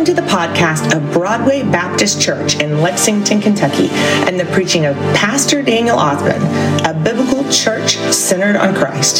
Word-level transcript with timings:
Welcome 0.00 0.16
to 0.16 0.22
the 0.22 0.28
podcast 0.28 0.96
of 0.96 1.12
Broadway 1.12 1.62
Baptist 1.62 2.22
Church 2.22 2.58
in 2.58 2.80
Lexington, 2.80 3.38
Kentucky, 3.38 3.88
and 3.90 4.40
the 4.40 4.46
preaching 4.46 4.86
of 4.86 4.96
Pastor 5.14 5.60
Daniel 5.60 5.98
Othman, 5.98 6.40
a 6.86 6.98
biblical 7.04 7.44
church 7.52 7.96
centered 7.96 8.56
on 8.56 8.74
Christ. 8.74 9.18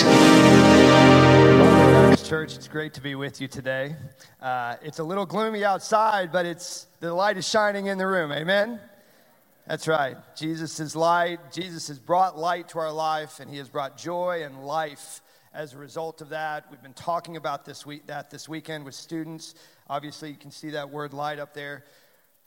Church, 2.27 2.57
it's 2.57 2.67
great 2.67 2.95
to 2.95 3.03
be 3.03 3.15
with 3.15 3.43
you 3.43 3.47
today. 3.47 3.95
Uh, 4.41 4.77
it's 4.81 5.01
a 5.01 5.05
little 5.05 5.27
gloomy 5.27 5.67
outside, 5.67 6.33
but 6.33 6.47
it's 6.47 6.87
the 7.01 7.13
light 7.13 7.37
is 7.37 7.47
shining 7.47 7.85
in 7.85 7.99
the 7.99 8.07
room. 8.07 8.33
Amen. 8.33 8.81
That's 9.67 9.87
right. 9.87 10.17
Jesus 10.35 10.81
is 10.81 10.97
light. 10.97 11.53
Jesus 11.53 11.89
has 11.89 11.99
brought 11.99 12.39
light 12.39 12.71
to 12.71 12.79
our 12.79 12.91
life, 12.91 13.39
and 13.39 13.51
He 13.51 13.59
has 13.59 13.69
brought 13.69 13.99
joy 13.99 14.45
and 14.47 14.65
life 14.65 15.21
as 15.53 15.75
a 15.75 15.79
result 15.79 16.21
of 16.21 16.31
that. 16.31 16.65
We've 16.71 16.83
been 16.83 16.95
talking 16.95 17.37
about 17.37 17.65
this 17.65 17.85
week, 17.85 18.07
that 18.07 18.31
this 18.31 18.49
weekend 18.49 18.85
with 18.85 18.95
students. 18.95 19.55
Obviously, 19.91 20.29
you 20.31 20.37
can 20.37 20.53
see 20.53 20.71
that 20.71 20.89
word 20.89 21.13
light 21.13 21.41
up 21.41 21.53
there. 21.53 21.83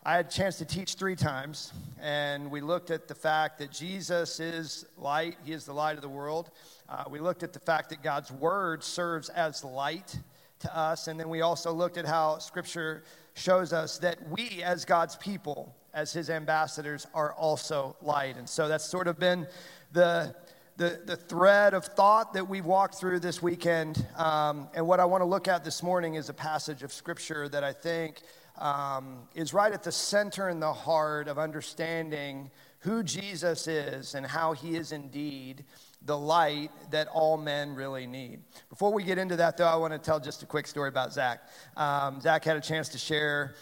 I 0.05 0.15
had 0.15 0.27
a 0.27 0.29
chance 0.29 0.59
to 0.59 0.65
teach 0.65 0.93
three 0.93 1.17
times, 1.17 1.73
and 2.01 2.49
we 2.49 2.61
looked 2.61 2.89
at 2.89 3.09
the 3.09 3.15
fact 3.15 3.59
that 3.59 3.69
Jesus 3.69 4.39
is 4.39 4.85
light, 4.97 5.35
He 5.43 5.51
is 5.51 5.65
the 5.65 5.73
light 5.73 5.97
of 5.97 6.01
the 6.01 6.07
world. 6.07 6.51
Uh, 6.87 7.03
we 7.09 7.19
looked 7.19 7.43
at 7.43 7.51
the 7.51 7.59
fact 7.59 7.89
that 7.89 8.01
God's 8.01 8.31
word 8.31 8.81
serves 8.81 9.27
as 9.27 9.61
light 9.61 10.17
to 10.59 10.73
us, 10.73 11.09
and 11.09 11.19
then 11.19 11.27
we 11.27 11.41
also 11.41 11.73
looked 11.73 11.97
at 11.97 12.05
how 12.05 12.37
Scripture 12.37 13.03
shows 13.33 13.73
us 13.73 13.97
that 13.97 14.25
we, 14.29 14.63
as 14.63 14.85
God's 14.85 15.17
people, 15.17 15.75
as 15.93 16.13
His 16.13 16.29
ambassadors, 16.29 17.07
are 17.13 17.33
also 17.33 17.97
light. 18.01 18.37
And 18.37 18.47
so 18.47 18.69
that's 18.69 18.85
sort 18.85 19.09
of 19.09 19.19
been 19.19 19.47
the 19.91 20.33
the, 20.77 20.99
the 21.05 21.15
thread 21.15 21.73
of 21.73 21.85
thought 21.85 22.33
that 22.33 22.47
we've 22.47 22.65
walked 22.65 22.95
through 22.95 23.19
this 23.19 23.41
weekend. 23.41 24.05
Um, 24.17 24.69
and 24.73 24.87
what 24.87 24.99
I 24.99 25.05
want 25.05 25.21
to 25.21 25.25
look 25.25 25.47
at 25.47 25.63
this 25.63 25.83
morning 25.83 26.15
is 26.15 26.29
a 26.29 26.33
passage 26.33 26.81
of 26.81 26.91
scripture 26.91 27.47
that 27.49 27.63
I 27.63 27.73
think 27.73 28.21
um, 28.57 29.27
is 29.35 29.53
right 29.53 29.71
at 29.71 29.83
the 29.83 29.91
center 29.91 30.49
and 30.49 30.61
the 30.61 30.73
heart 30.73 31.27
of 31.27 31.37
understanding 31.37 32.49
who 32.79 33.03
Jesus 33.03 33.67
is 33.67 34.15
and 34.15 34.25
how 34.25 34.53
he 34.53 34.75
is 34.75 34.91
indeed 34.91 35.63
the 36.05 36.17
light 36.17 36.71
that 36.91 37.07
all 37.07 37.37
men 37.37 37.75
really 37.75 38.05
need. 38.05 38.41
Before 38.69 38.91
we 38.91 39.03
get 39.03 39.17
into 39.17 39.35
that, 39.37 39.57
though, 39.57 39.67
I 39.67 39.75
want 39.75 39.93
to 39.93 39.99
tell 39.99 40.19
just 40.19 40.43
a 40.43 40.45
quick 40.45 40.67
story 40.67 40.89
about 40.89 41.13
Zach. 41.13 41.43
Um, 41.77 42.19
Zach 42.19 42.43
had 42.43 42.57
a 42.57 42.61
chance 42.61 42.89
to 42.89 42.97
share 42.97 43.55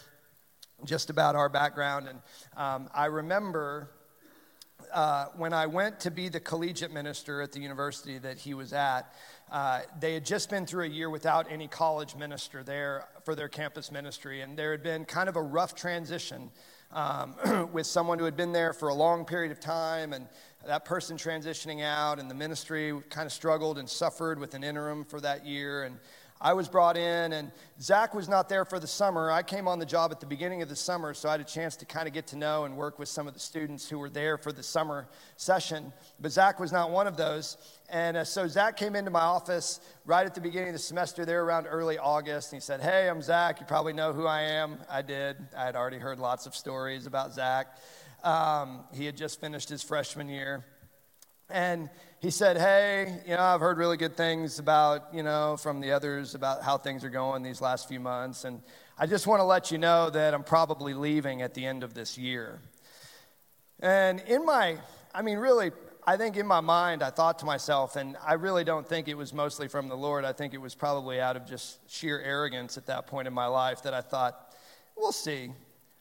just 0.84 1.08
about 1.08 1.36
our 1.36 1.48
background, 1.48 2.08
and 2.08 2.18
um, 2.56 2.90
I 2.92 3.06
remember 3.06 3.90
uh, 4.92 5.26
when 5.36 5.52
I 5.52 5.66
went 5.66 6.00
to 6.00 6.10
be 6.10 6.28
the 6.28 6.40
collegiate 6.40 6.92
minister 6.92 7.40
at 7.40 7.52
the 7.52 7.60
university 7.60 8.18
that 8.18 8.38
he 8.38 8.54
was 8.54 8.72
at, 8.72 9.12
uh, 9.50 9.80
they 10.00 10.14
had 10.14 10.24
just 10.24 10.50
been 10.50 10.66
through 10.66 10.84
a 10.84 10.88
year 10.88 11.10
without 11.10 11.50
any 11.50 11.68
college 11.68 12.14
minister 12.14 12.62
there 12.62 13.06
for 13.24 13.34
their 13.34 13.48
campus 13.48 13.90
ministry, 13.90 14.40
and 14.40 14.56
there 14.56 14.70
had 14.70 14.82
been 14.82 15.04
kind 15.04 15.28
of 15.28 15.36
a 15.36 15.42
rough 15.42 15.74
transition 15.74 16.50
um, 16.92 17.34
with 17.72 17.86
someone 17.86 18.18
who 18.18 18.24
had 18.24 18.36
been 18.36 18.52
there 18.52 18.72
for 18.72 18.88
a 18.88 18.94
long 18.94 19.24
period 19.24 19.52
of 19.52 19.60
time, 19.60 20.12
and 20.12 20.28
that 20.66 20.84
person 20.84 21.16
transitioning 21.16 21.82
out, 21.82 22.18
and 22.18 22.30
the 22.30 22.34
ministry 22.34 22.92
kind 23.10 23.26
of 23.26 23.32
struggled 23.32 23.78
and 23.78 23.88
suffered 23.88 24.38
with 24.38 24.54
an 24.54 24.62
interim 24.62 25.04
for 25.04 25.20
that 25.20 25.44
year, 25.46 25.84
and 25.84 25.98
I 26.44 26.54
was 26.54 26.68
brought 26.68 26.96
in, 26.96 27.32
and 27.32 27.52
Zach 27.80 28.14
was 28.14 28.28
not 28.28 28.48
there 28.48 28.64
for 28.64 28.80
the 28.80 28.86
summer. 28.88 29.30
I 29.30 29.44
came 29.44 29.68
on 29.68 29.78
the 29.78 29.86
job 29.86 30.10
at 30.10 30.18
the 30.18 30.26
beginning 30.26 30.60
of 30.60 30.68
the 30.68 30.74
summer, 30.74 31.14
so 31.14 31.28
I 31.28 31.32
had 31.32 31.40
a 31.40 31.44
chance 31.44 31.76
to 31.76 31.84
kind 31.84 32.08
of 32.08 32.12
get 32.12 32.26
to 32.28 32.36
know 32.36 32.64
and 32.64 32.76
work 32.76 32.98
with 32.98 33.08
some 33.08 33.28
of 33.28 33.34
the 33.34 33.38
students 33.38 33.88
who 33.88 33.96
were 33.96 34.10
there 34.10 34.36
for 34.36 34.50
the 34.50 34.62
summer 34.62 35.06
session. 35.36 35.92
But 36.20 36.32
Zach 36.32 36.58
was 36.58 36.72
not 36.72 36.90
one 36.90 37.06
of 37.06 37.16
those. 37.16 37.58
And 37.88 38.16
uh, 38.16 38.24
so 38.24 38.48
Zach 38.48 38.76
came 38.76 38.96
into 38.96 39.12
my 39.12 39.20
office 39.20 39.78
right 40.04 40.26
at 40.26 40.34
the 40.34 40.40
beginning 40.40 40.70
of 40.70 40.74
the 40.74 40.80
semester, 40.80 41.24
there 41.24 41.44
around 41.44 41.68
early 41.70 41.96
August, 41.96 42.52
and 42.52 42.60
he 42.60 42.64
said, 42.64 42.80
Hey, 42.80 43.08
I'm 43.08 43.22
Zach. 43.22 43.60
You 43.60 43.66
probably 43.66 43.92
know 43.92 44.12
who 44.12 44.26
I 44.26 44.40
am. 44.40 44.78
I 44.90 45.02
did. 45.02 45.36
I 45.56 45.64
had 45.64 45.76
already 45.76 45.98
heard 45.98 46.18
lots 46.18 46.46
of 46.46 46.56
stories 46.56 47.06
about 47.06 47.32
Zach. 47.32 47.78
Um, 48.24 48.80
he 48.92 49.04
had 49.04 49.16
just 49.16 49.40
finished 49.40 49.68
his 49.68 49.84
freshman 49.84 50.28
year. 50.28 50.64
And 51.52 51.90
he 52.20 52.30
said, 52.30 52.56
Hey, 52.56 53.20
you 53.26 53.36
know, 53.36 53.42
I've 53.42 53.60
heard 53.60 53.76
really 53.76 53.98
good 53.98 54.16
things 54.16 54.58
about, 54.58 55.12
you 55.12 55.22
know, 55.22 55.56
from 55.58 55.80
the 55.80 55.92
others 55.92 56.34
about 56.34 56.62
how 56.62 56.78
things 56.78 57.04
are 57.04 57.10
going 57.10 57.42
these 57.42 57.60
last 57.60 57.88
few 57.88 58.00
months. 58.00 58.44
And 58.44 58.62
I 58.98 59.06
just 59.06 59.26
want 59.26 59.40
to 59.40 59.44
let 59.44 59.70
you 59.70 59.78
know 59.78 60.08
that 60.10 60.32
I'm 60.32 60.44
probably 60.44 60.94
leaving 60.94 61.42
at 61.42 61.52
the 61.52 61.66
end 61.66 61.84
of 61.84 61.92
this 61.92 62.16
year. 62.16 62.60
And 63.80 64.20
in 64.20 64.46
my, 64.46 64.78
I 65.14 65.20
mean, 65.20 65.38
really, 65.38 65.72
I 66.06 66.16
think 66.16 66.36
in 66.36 66.46
my 66.46 66.60
mind, 66.60 67.02
I 67.02 67.10
thought 67.10 67.38
to 67.40 67.44
myself, 67.44 67.96
and 67.96 68.16
I 68.24 68.34
really 68.34 68.64
don't 68.64 68.88
think 68.88 69.08
it 69.08 69.16
was 69.16 69.34
mostly 69.34 69.68
from 69.68 69.88
the 69.88 69.96
Lord. 69.96 70.24
I 70.24 70.32
think 70.32 70.54
it 70.54 70.60
was 70.60 70.74
probably 70.74 71.20
out 71.20 71.36
of 71.36 71.46
just 71.46 71.78
sheer 71.90 72.20
arrogance 72.20 72.78
at 72.78 72.86
that 72.86 73.06
point 73.06 73.28
in 73.28 73.34
my 73.34 73.46
life 73.46 73.82
that 73.82 73.92
I 73.92 74.00
thought, 74.00 74.54
we'll 74.96 75.12
see. 75.12 75.50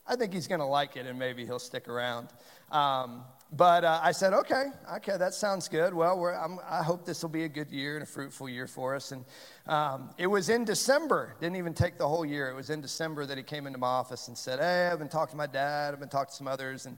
I 0.08 0.16
think 0.16 0.34
he's 0.34 0.48
going 0.48 0.60
to 0.60 0.66
like 0.66 0.98
it 0.98 1.06
and 1.06 1.18
maybe 1.18 1.46
he'll 1.46 1.60
stick 1.60 1.88
around. 1.88 2.30
Um, 2.72 3.24
but 3.54 3.84
uh, 3.84 4.00
I 4.02 4.14
said, 4.14 4.34
okay, 4.34 4.68
okay, 4.96 5.18
that 5.18 5.34
sounds 5.34 5.68
good. 5.68 5.94
Well, 5.94 6.60
i 6.70 6.82
hope 6.82 7.06
this 7.06 7.22
will 7.22 7.30
be 7.30 7.44
a 7.44 7.50
good 7.50 7.70
year 7.70 7.96
and 7.96 8.04
a 8.04 8.06
fruitful 8.06 8.48
year 8.48 8.66
for 8.66 8.96
us. 8.96 9.12
And 9.12 9.26
um, 9.68 10.10
it 10.18 10.28
was 10.28 10.48
in 10.48 10.64
December, 10.64 11.36
didn't 11.42 11.58
even 11.58 11.74
take 11.74 11.98
the 11.98 12.08
whole 12.08 12.26
year. 12.26 12.50
It 12.50 12.56
was 12.56 12.70
in 12.70 12.80
December 12.80 13.26
that 13.26 13.38
he 13.38 13.44
came 13.44 13.68
into 13.68 13.78
my 13.78 13.88
office 13.88 14.30
and 14.30 14.38
said, 14.38 14.60
hey, 14.60 14.88
I've 14.88 15.00
been 15.00 15.10
talking 15.10 15.32
to 15.32 15.38
my 15.38 15.48
dad, 15.48 15.94
I've 15.94 16.00
been 16.00 16.08
talking 16.08 16.30
to 16.30 16.36
some 16.36 16.48
others. 16.48 16.86
And, 16.86 16.98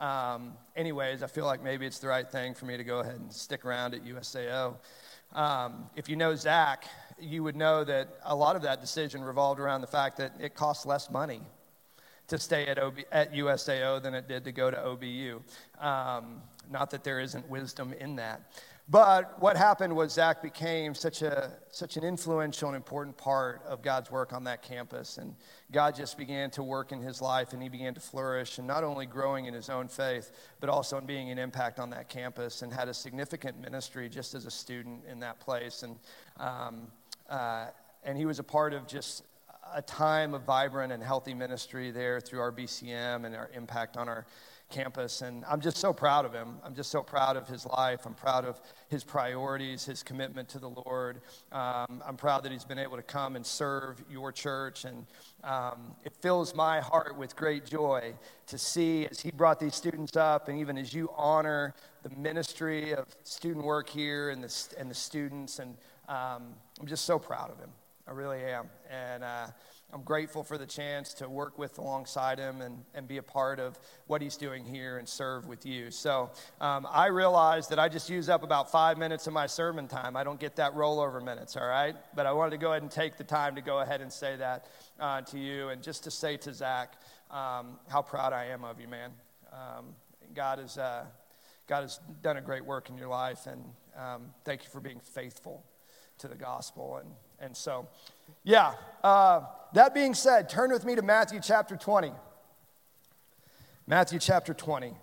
um, 0.00 0.54
anyways, 0.74 1.22
I 1.22 1.28
feel 1.28 1.46
like 1.46 1.62
maybe 1.62 1.86
it's 1.86 2.00
the 2.00 2.08
right 2.08 2.28
thing 2.28 2.54
for 2.54 2.66
me 2.66 2.76
to 2.76 2.84
go 2.84 2.98
ahead 2.98 3.20
and 3.20 3.32
stick 3.32 3.64
around 3.64 3.94
at 3.94 4.04
USAO. 4.04 4.74
Um, 5.34 5.88
if 5.94 6.08
you 6.08 6.16
know 6.16 6.34
Zach, 6.34 6.84
you 7.20 7.44
would 7.44 7.54
know 7.54 7.84
that 7.84 8.18
a 8.24 8.34
lot 8.34 8.56
of 8.56 8.62
that 8.62 8.80
decision 8.80 9.22
revolved 9.22 9.60
around 9.60 9.82
the 9.82 9.86
fact 9.86 10.16
that 10.16 10.32
it 10.40 10.54
costs 10.56 10.84
less 10.84 11.08
money 11.10 11.42
to 12.32 12.38
stay 12.38 12.66
at, 12.66 12.78
OB, 12.78 13.00
at 13.12 13.34
USAO 13.34 14.02
than 14.02 14.14
it 14.14 14.26
did 14.26 14.42
to 14.44 14.52
go 14.52 14.70
to 14.70 14.76
OBU. 14.78 15.42
Um, 15.78 16.40
not 16.70 16.90
that 16.90 17.04
there 17.04 17.20
isn't 17.20 17.46
wisdom 17.50 17.92
in 17.92 18.16
that. 18.16 18.50
But 18.88 19.38
what 19.38 19.54
happened 19.54 19.94
was 19.94 20.14
Zach 20.14 20.42
became 20.42 20.94
such, 20.94 21.20
a, 21.20 21.52
such 21.70 21.98
an 21.98 22.04
influential 22.04 22.68
and 22.68 22.76
important 22.76 23.18
part 23.18 23.62
of 23.66 23.82
God's 23.82 24.10
work 24.10 24.32
on 24.32 24.44
that 24.44 24.62
campus. 24.62 25.18
And 25.18 25.34
God 25.70 25.94
just 25.94 26.16
began 26.16 26.50
to 26.52 26.62
work 26.62 26.90
in 26.90 27.02
his 27.02 27.20
life 27.20 27.52
and 27.52 27.62
he 27.62 27.68
began 27.68 27.92
to 27.94 28.00
flourish 28.00 28.56
and 28.56 28.66
not 28.66 28.82
only 28.82 29.04
growing 29.04 29.44
in 29.44 29.52
his 29.52 29.68
own 29.68 29.86
faith, 29.86 30.32
but 30.58 30.70
also 30.70 30.96
in 30.96 31.04
being 31.04 31.30
an 31.30 31.38
impact 31.38 31.78
on 31.78 31.90
that 31.90 32.08
campus 32.08 32.62
and 32.62 32.72
had 32.72 32.88
a 32.88 32.94
significant 32.94 33.60
ministry 33.60 34.08
just 34.08 34.34
as 34.34 34.46
a 34.46 34.50
student 34.50 35.02
in 35.06 35.20
that 35.20 35.38
place. 35.38 35.82
And, 35.82 35.98
um, 36.40 36.86
uh, 37.28 37.66
and 38.04 38.16
he 38.16 38.24
was 38.24 38.38
a 38.38 38.44
part 38.44 38.72
of 38.72 38.88
just 38.88 39.22
a 39.74 39.82
time 39.82 40.34
of 40.34 40.42
vibrant 40.42 40.92
and 40.92 41.02
healthy 41.02 41.34
ministry 41.34 41.90
there 41.90 42.20
through 42.20 42.40
our 42.40 42.52
BCM 42.52 43.24
and 43.24 43.34
our 43.34 43.50
impact 43.54 43.96
on 43.96 44.08
our 44.08 44.26
campus. 44.72 45.20
And 45.20 45.44
I'm 45.44 45.60
just 45.60 45.76
so 45.76 45.92
proud 45.92 46.24
of 46.24 46.32
him. 46.32 46.56
I'm 46.64 46.74
just 46.74 46.90
so 46.90 47.02
proud 47.02 47.36
of 47.36 47.46
his 47.46 47.66
life. 47.66 48.06
I'm 48.06 48.14
proud 48.14 48.44
of 48.44 48.60
his 48.88 49.04
priorities, 49.04 49.84
his 49.84 50.02
commitment 50.02 50.48
to 50.50 50.58
the 50.58 50.70
Lord. 50.70 51.20
Um, 51.52 52.02
I'm 52.04 52.16
proud 52.16 52.42
that 52.44 52.52
he's 52.52 52.64
been 52.64 52.78
able 52.78 52.96
to 52.96 53.02
come 53.02 53.36
and 53.36 53.44
serve 53.44 54.02
your 54.10 54.32
church. 54.32 54.84
And 54.84 55.06
um, 55.44 55.94
it 56.04 56.14
fills 56.20 56.54
my 56.54 56.80
heart 56.80 57.16
with 57.16 57.36
great 57.36 57.66
joy 57.66 58.14
to 58.46 58.58
see 58.58 59.06
as 59.06 59.20
he 59.20 59.30
brought 59.30 59.60
these 59.60 59.74
students 59.74 60.16
up, 60.16 60.48
and 60.48 60.58
even 60.58 60.76
as 60.76 60.92
you 60.92 61.10
honor 61.16 61.74
the 62.02 62.10
ministry 62.16 62.94
of 62.94 63.06
student 63.22 63.64
work 63.64 63.88
here 63.88 64.30
and 64.30 64.42
the, 64.42 64.74
and 64.78 64.90
the 64.90 64.94
students. 64.94 65.58
And 65.58 65.76
um, 66.08 66.54
I'm 66.80 66.86
just 66.86 67.04
so 67.04 67.18
proud 67.18 67.50
of 67.50 67.58
him. 67.58 67.70
I 68.06 68.12
really 68.12 68.42
am. 68.42 68.66
And 68.90 69.22
uh, 69.22 69.46
I'm 69.92 70.02
grateful 70.02 70.42
for 70.42 70.58
the 70.58 70.66
chance 70.66 71.14
to 71.14 71.28
work 71.28 71.58
with 71.58 71.78
alongside 71.78 72.38
him 72.38 72.60
and, 72.60 72.82
and 72.94 73.06
be 73.06 73.18
a 73.18 73.22
part 73.22 73.60
of 73.60 73.78
what 74.06 74.22
he's 74.22 74.36
doing 74.36 74.64
here 74.64 74.98
and 74.98 75.08
serve 75.08 75.46
with 75.46 75.64
you. 75.64 75.90
So 75.90 76.30
um, 76.60 76.86
I 76.90 77.06
realize 77.06 77.68
that 77.68 77.78
I 77.78 77.88
just 77.88 78.10
use 78.10 78.28
up 78.28 78.42
about 78.42 78.72
five 78.72 78.98
minutes 78.98 79.26
of 79.26 79.32
my 79.32 79.46
sermon 79.46 79.86
time. 79.86 80.16
I 80.16 80.24
don't 80.24 80.40
get 80.40 80.56
that 80.56 80.74
rollover 80.74 81.22
minutes, 81.22 81.56
all 81.56 81.66
right? 81.66 81.94
But 82.16 82.26
I 82.26 82.32
wanted 82.32 82.52
to 82.52 82.56
go 82.56 82.70
ahead 82.70 82.82
and 82.82 82.90
take 82.90 83.18
the 83.18 83.24
time 83.24 83.54
to 83.54 83.60
go 83.60 83.80
ahead 83.80 84.00
and 84.00 84.12
say 84.12 84.34
that 84.36 84.66
uh, 84.98 85.20
to 85.22 85.38
you 85.38 85.68
and 85.68 85.82
just 85.82 86.04
to 86.04 86.10
say 86.10 86.36
to 86.38 86.52
Zach 86.52 86.94
um, 87.30 87.78
how 87.88 88.02
proud 88.02 88.32
I 88.32 88.46
am 88.46 88.64
of 88.64 88.80
you, 88.80 88.88
man. 88.88 89.10
Um, 89.52 89.94
God, 90.34 90.58
has, 90.58 90.76
uh, 90.76 91.04
God 91.68 91.82
has 91.82 92.00
done 92.22 92.36
a 92.38 92.42
great 92.42 92.64
work 92.64 92.88
in 92.88 92.96
your 92.96 93.08
life, 93.08 93.46
and 93.46 93.62
um, 93.96 94.22
thank 94.44 94.64
you 94.64 94.70
for 94.70 94.80
being 94.80 95.00
faithful 95.00 95.64
to 96.18 96.28
the 96.28 96.34
gospel. 96.34 96.96
And 96.96 97.10
and 97.42 97.56
so, 97.56 97.88
yeah, 98.44 98.74
uh, 99.02 99.40
that 99.74 99.94
being 99.94 100.14
said, 100.14 100.48
turn 100.48 100.70
with 100.70 100.84
me 100.84 100.94
to 100.94 101.02
Matthew 101.02 101.40
chapter 101.42 101.76
20. 101.76 102.12
Matthew 103.84 104.20
chapter 104.20 104.54
20. 104.54 104.94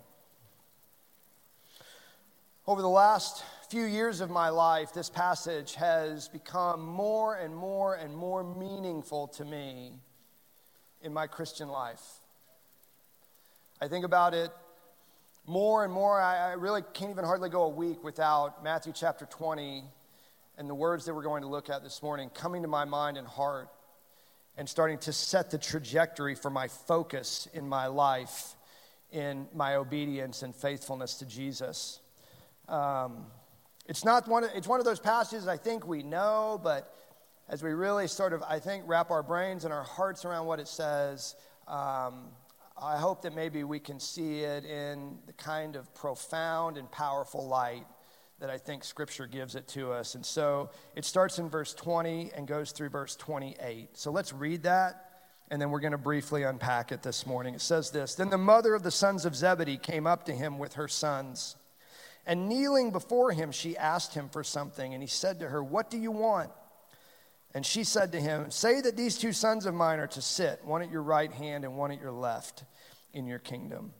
Over 2.66 2.80
the 2.80 2.88
last 2.88 3.44
few 3.68 3.84
years 3.84 4.22
of 4.22 4.30
my 4.30 4.48
life, 4.48 4.94
this 4.94 5.10
passage 5.10 5.74
has 5.74 6.28
become 6.28 6.80
more 6.80 7.34
and 7.34 7.54
more 7.54 7.94
and 7.96 8.16
more 8.16 8.42
meaningful 8.42 9.28
to 9.28 9.44
me 9.44 9.92
in 11.02 11.12
my 11.12 11.26
Christian 11.26 11.68
life. 11.68 12.02
I 13.82 13.88
think 13.88 14.06
about 14.06 14.32
it 14.32 14.50
more 15.46 15.84
and 15.84 15.92
more. 15.92 16.18
I, 16.18 16.50
I 16.50 16.52
really 16.52 16.82
can't 16.94 17.10
even 17.10 17.24
hardly 17.26 17.50
go 17.50 17.64
a 17.64 17.68
week 17.68 18.02
without 18.02 18.64
Matthew 18.64 18.94
chapter 18.94 19.26
20 19.26 19.84
and 20.60 20.68
the 20.68 20.74
words 20.74 21.06
that 21.06 21.14
we're 21.14 21.22
going 21.22 21.40
to 21.40 21.48
look 21.48 21.70
at 21.70 21.82
this 21.82 22.02
morning 22.02 22.28
coming 22.34 22.60
to 22.60 22.68
my 22.68 22.84
mind 22.84 23.16
and 23.16 23.26
heart 23.26 23.70
and 24.58 24.68
starting 24.68 24.98
to 24.98 25.10
set 25.10 25.50
the 25.50 25.56
trajectory 25.56 26.34
for 26.34 26.50
my 26.50 26.68
focus 26.68 27.48
in 27.54 27.66
my 27.66 27.86
life, 27.86 28.54
in 29.10 29.48
my 29.54 29.76
obedience 29.76 30.42
and 30.42 30.54
faithfulness 30.54 31.14
to 31.14 31.24
Jesus. 31.24 32.00
Um, 32.68 33.24
it's 33.86 34.04
not 34.04 34.28
one 34.28 34.44
of, 34.44 34.50
it's 34.54 34.68
one 34.68 34.80
of 34.80 34.84
those 34.84 35.00
passages 35.00 35.48
I 35.48 35.56
think 35.56 35.86
we 35.86 36.02
know, 36.02 36.60
but 36.62 36.94
as 37.48 37.62
we 37.62 37.70
really 37.70 38.06
sort 38.06 38.34
of, 38.34 38.42
I 38.42 38.58
think, 38.58 38.84
wrap 38.86 39.10
our 39.10 39.22
brains 39.22 39.64
and 39.64 39.72
our 39.72 39.82
hearts 39.84 40.26
around 40.26 40.44
what 40.44 40.60
it 40.60 40.68
says, 40.68 41.36
um, 41.68 42.24
I 42.76 42.98
hope 42.98 43.22
that 43.22 43.34
maybe 43.34 43.64
we 43.64 43.80
can 43.80 43.98
see 43.98 44.40
it 44.40 44.66
in 44.66 45.20
the 45.26 45.32
kind 45.32 45.74
of 45.74 45.94
profound 45.94 46.76
and 46.76 46.90
powerful 46.90 47.48
light 47.48 47.86
that 48.40 48.50
I 48.50 48.56
think 48.56 48.84
Scripture 48.84 49.26
gives 49.26 49.54
it 49.54 49.68
to 49.68 49.92
us. 49.92 50.14
And 50.14 50.24
so 50.24 50.70
it 50.96 51.04
starts 51.04 51.38
in 51.38 51.48
verse 51.48 51.74
20 51.74 52.32
and 52.34 52.48
goes 52.48 52.72
through 52.72 52.88
verse 52.88 53.14
28. 53.16 53.96
So 53.96 54.10
let's 54.10 54.32
read 54.32 54.62
that, 54.62 55.10
and 55.50 55.60
then 55.60 55.70
we're 55.70 55.80
going 55.80 55.92
to 55.92 55.98
briefly 55.98 56.42
unpack 56.42 56.90
it 56.90 57.02
this 57.02 57.26
morning. 57.26 57.54
It 57.54 57.60
says 57.60 57.90
this 57.90 58.14
Then 58.14 58.30
the 58.30 58.38
mother 58.38 58.74
of 58.74 58.82
the 58.82 58.90
sons 58.90 59.26
of 59.26 59.36
Zebedee 59.36 59.76
came 59.76 60.06
up 60.06 60.24
to 60.24 60.32
him 60.32 60.58
with 60.58 60.74
her 60.74 60.88
sons. 60.88 61.56
And 62.26 62.48
kneeling 62.48 62.92
before 62.92 63.32
him, 63.32 63.50
she 63.50 63.76
asked 63.76 64.14
him 64.14 64.28
for 64.28 64.44
something. 64.44 64.94
And 64.94 65.02
he 65.02 65.08
said 65.08 65.40
to 65.40 65.48
her, 65.48 65.62
What 65.62 65.90
do 65.90 65.98
you 65.98 66.10
want? 66.10 66.50
And 67.52 67.66
she 67.66 67.84
said 67.84 68.12
to 68.12 68.20
him, 68.20 68.50
Say 68.50 68.80
that 68.80 68.96
these 68.96 69.18
two 69.18 69.32
sons 69.32 69.66
of 69.66 69.74
mine 69.74 69.98
are 69.98 70.06
to 70.08 70.22
sit, 70.22 70.64
one 70.64 70.82
at 70.82 70.90
your 70.90 71.02
right 71.02 71.32
hand 71.32 71.64
and 71.64 71.76
one 71.76 71.90
at 71.90 72.00
your 72.00 72.12
left, 72.12 72.64
in 73.12 73.26
your 73.26 73.38
kingdom. 73.38 73.92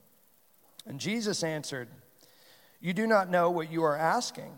And 0.87 0.99
Jesus 0.99 1.43
answered, 1.43 1.89
you 2.81 2.93
do 2.93 3.07
not 3.07 3.31
know 3.31 3.51
what 3.51 3.71
you 3.71 3.85
are 3.85 3.97
asking. 3.97 4.53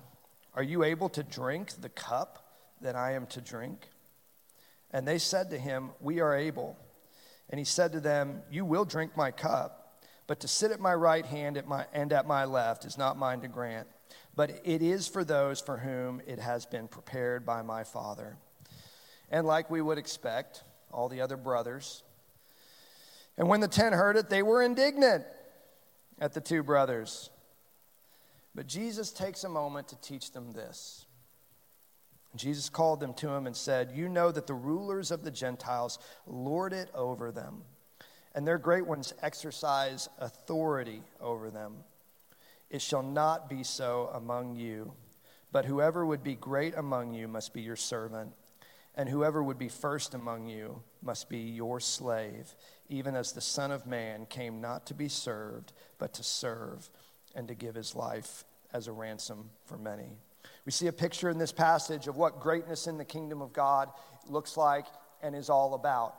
Are 0.55 0.63
you 0.63 0.85
able 0.85 1.09
to 1.11 1.23
drink 1.23 1.81
the 1.81 1.89
cup 1.89 2.55
that 2.81 2.95
I 2.95 3.13
am 3.13 3.27
to 3.29 3.41
drink? 3.41 3.89
And 4.91 5.07
they 5.07 5.19
said 5.19 5.51
to 5.51 5.59
him, 5.59 5.91
We 6.01 6.21
are 6.21 6.35
able. 6.35 6.77
And 7.51 7.59
he 7.59 7.65
said 7.65 7.93
to 7.93 8.01
them, 8.01 8.43
You 8.51 8.65
will 8.65 8.85
drink 8.85 9.17
my 9.17 9.31
cup, 9.31 9.99
but 10.27 10.41
to 10.41 10.49
sit 10.49 10.71
at 10.71 10.81
my 10.81 10.95
right 10.95 11.27
hand 11.27 11.57
at 11.57 11.67
my, 11.67 11.87
and 11.93 12.13
at 12.13 12.27
my 12.27 12.45
left 12.45 12.85
is 12.85 12.97
not 12.97 13.19
mine 13.19 13.41
to 13.41 13.49
grant, 13.49 13.89
but 14.37 14.61
it 14.65 14.83
is 14.83 15.09
for 15.09 15.25
those 15.25 15.61
for 15.61 15.79
whom 15.79 16.21
it 16.27 16.39
has 16.39 16.67
been 16.67 16.89
prepared 16.89 17.45
by 17.45 17.63
my 17.63 17.85
Father. 17.85 18.37
And 19.31 19.47
like 19.47 19.71
we 19.71 19.81
would 19.81 19.99
expect, 19.99 20.63
all 20.93 21.09
the 21.09 21.23
other 21.23 21.37
brothers. 21.37 22.03
And 23.39 23.49
when 23.49 23.61
the 23.61 23.69
ten 23.69 23.93
heard 23.93 24.17
it, 24.17 24.29
they 24.29 24.43
were 24.43 24.63
indignant 24.63 25.25
at 26.21 26.35
the 26.35 26.41
two 26.41 26.63
brothers. 26.63 27.31
But 28.55 28.67
Jesus 28.67 29.11
takes 29.11 29.45
a 29.45 29.49
moment 29.49 29.89
to 29.89 30.01
teach 30.01 30.33
them 30.33 30.53
this. 30.53 31.07
Jesus 32.35 32.69
called 32.69 33.01
them 33.01 33.15
to 33.15 33.29
him 33.29 33.47
and 33.47 33.57
said, 33.57 33.93
You 33.95 34.09
know 34.09 34.31
that 34.33 34.47
the 34.47 34.55
rulers 34.55 35.11
of 35.11 35.23
the 35.23 35.31
Gentiles 35.31 35.99
lord 36.27 36.73
it 36.73 36.91
over 36.95 37.31
them, 37.31 37.63
and 38.35 38.47
their 38.47 38.59
great 38.59 38.87
ones 38.87 39.13
exercise 39.23 40.09
authority 40.19 41.03
over 41.21 41.51
them. 41.51 41.77
It 42.71 42.81
shall 42.81 43.03
not 43.03 43.51
be 43.51 43.63
so 43.63 44.11
among 44.15 44.57
you, 44.57 44.93
but 45.51 45.67
whoever 45.67 46.07
would 46.07 46.23
be 46.23 46.35
great 46.35 46.75
among 46.75 47.13
you 47.13 47.29
must 47.29 47.53
be 47.53 47.61
your 47.61 47.77
servant, 47.77 48.33
and 48.95 49.09
whoever 49.09 49.43
would 49.43 49.59
be 49.59 49.69
first 49.69 50.15
among 50.15 50.47
you 50.47 50.83
must 51.03 51.29
be 51.29 51.39
your 51.39 51.81
slave, 51.81 52.55
even 52.89 53.15
as 53.15 53.33
the 53.33 53.41
Son 53.43 53.71
of 53.71 53.87
Man 53.87 54.25
came 54.25 54.61
not 54.61 54.87
to 54.87 54.95
be 54.95 55.09
served, 55.09 55.73
but 55.99 56.15
to 56.15 56.23
serve 56.23 56.89
and 57.35 57.49
to 57.49 57.55
give 57.55 57.75
his 57.75 57.95
life 57.95 58.45
as 58.73 58.89
a 58.89 58.93
ransom 58.93 59.51
for 59.65 59.77
many. 59.77 60.17
We 60.65 60.73
see 60.73 60.87
a 60.87 60.93
picture 60.93 61.29
in 61.29 61.39
this 61.39 61.53
passage 61.53 62.07
of 62.07 62.17
what 62.17 62.41
greatness 62.41 62.87
in 62.87 62.99
the 62.99 63.05
kingdom 63.05 63.43
of 63.43 63.53
God 63.53 63.89
looks 64.29 64.57
like 64.57 64.87
and 65.23 65.35
is 65.35 65.51
all 65.51 65.75
about. 65.75 66.15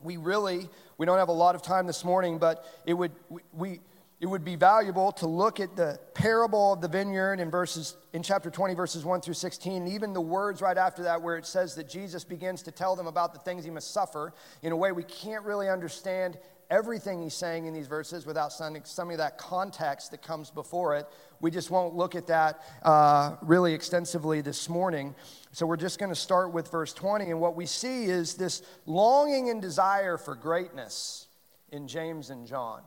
We 0.00 0.16
really, 0.16 0.68
we 0.98 1.06
don't 1.06 1.18
have 1.18 1.28
a 1.28 1.32
lot 1.32 1.54
of 1.54 1.62
time 1.62 1.86
this 1.86 2.04
morning, 2.04 2.38
but 2.38 2.64
it 2.86 2.94
would, 2.94 3.12
we, 3.52 3.80
it 4.22 4.26
would 4.26 4.44
be 4.44 4.54
valuable 4.54 5.10
to 5.12 5.26
look 5.26 5.58
at 5.58 5.74
the 5.74 5.98
parable 6.14 6.74
of 6.74 6.80
the 6.80 6.86
vineyard 6.86 7.40
in 7.40 7.50
verses 7.50 7.96
in 8.12 8.22
chapter 8.22 8.50
20 8.50 8.72
verses 8.74 9.04
1 9.04 9.20
through 9.20 9.34
16 9.34 9.82
and 9.82 9.88
even 9.88 10.12
the 10.12 10.20
words 10.20 10.62
right 10.62 10.78
after 10.78 11.02
that 11.02 11.20
where 11.20 11.36
it 11.36 11.44
says 11.44 11.74
that 11.74 11.88
jesus 11.88 12.22
begins 12.22 12.62
to 12.62 12.70
tell 12.70 12.94
them 12.94 13.08
about 13.08 13.32
the 13.32 13.40
things 13.40 13.64
he 13.64 13.70
must 13.70 13.92
suffer 13.92 14.32
in 14.62 14.70
a 14.70 14.76
way 14.76 14.92
we 14.92 15.02
can't 15.02 15.44
really 15.44 15.68
understand 15.68 16.38
everything 16.70 17.22
he's 17.22 17.34
saying 17.34 17.66
in 17.66 17.74
these 17.74 17.86
verses 17.86 18.24
without 18.24 18.52
some, 18.52 18.76
of 19.10 19.18
that 19.18 19.38
context 19.38 20.10
that 20.10 20.22
comes 20.22 20.50
before 20.50 20.96
it. 20.96 21.06
We 21.40 21.50
just 21.50 21.70
won't 21.70 21.94
look 21.94 22.14
at 22.14 22.26
that 22.28 22.62
uh, 22.82 23.36
really 23.42 23.74
extensively 23.74 24.40
this 24.40 24.68
morning. 24.68 25.14
So 25.52 25.66
we're 25.66 25.76
just 25.76 25.98
going 25.98 26.10
to 26.10 26.16
start 26.16 26.52
with 26.52 26.70
verse 26.70 26.92
20. 26.92 27.30
And 27.30 27.40
what 27.40 27.56
we 27.56 27.66
see 27.66 28.04
is 28.04 28.34
this 28.34 28.62
longing 28.86 29.50
and 29.50 29.60
desire 29.60 30.16
for 30.16 30.34
greatness 30.34 31.26
in 31.70 31.88
James 31.88 32.30
and 32.30 32.46
John, 32.46 32.82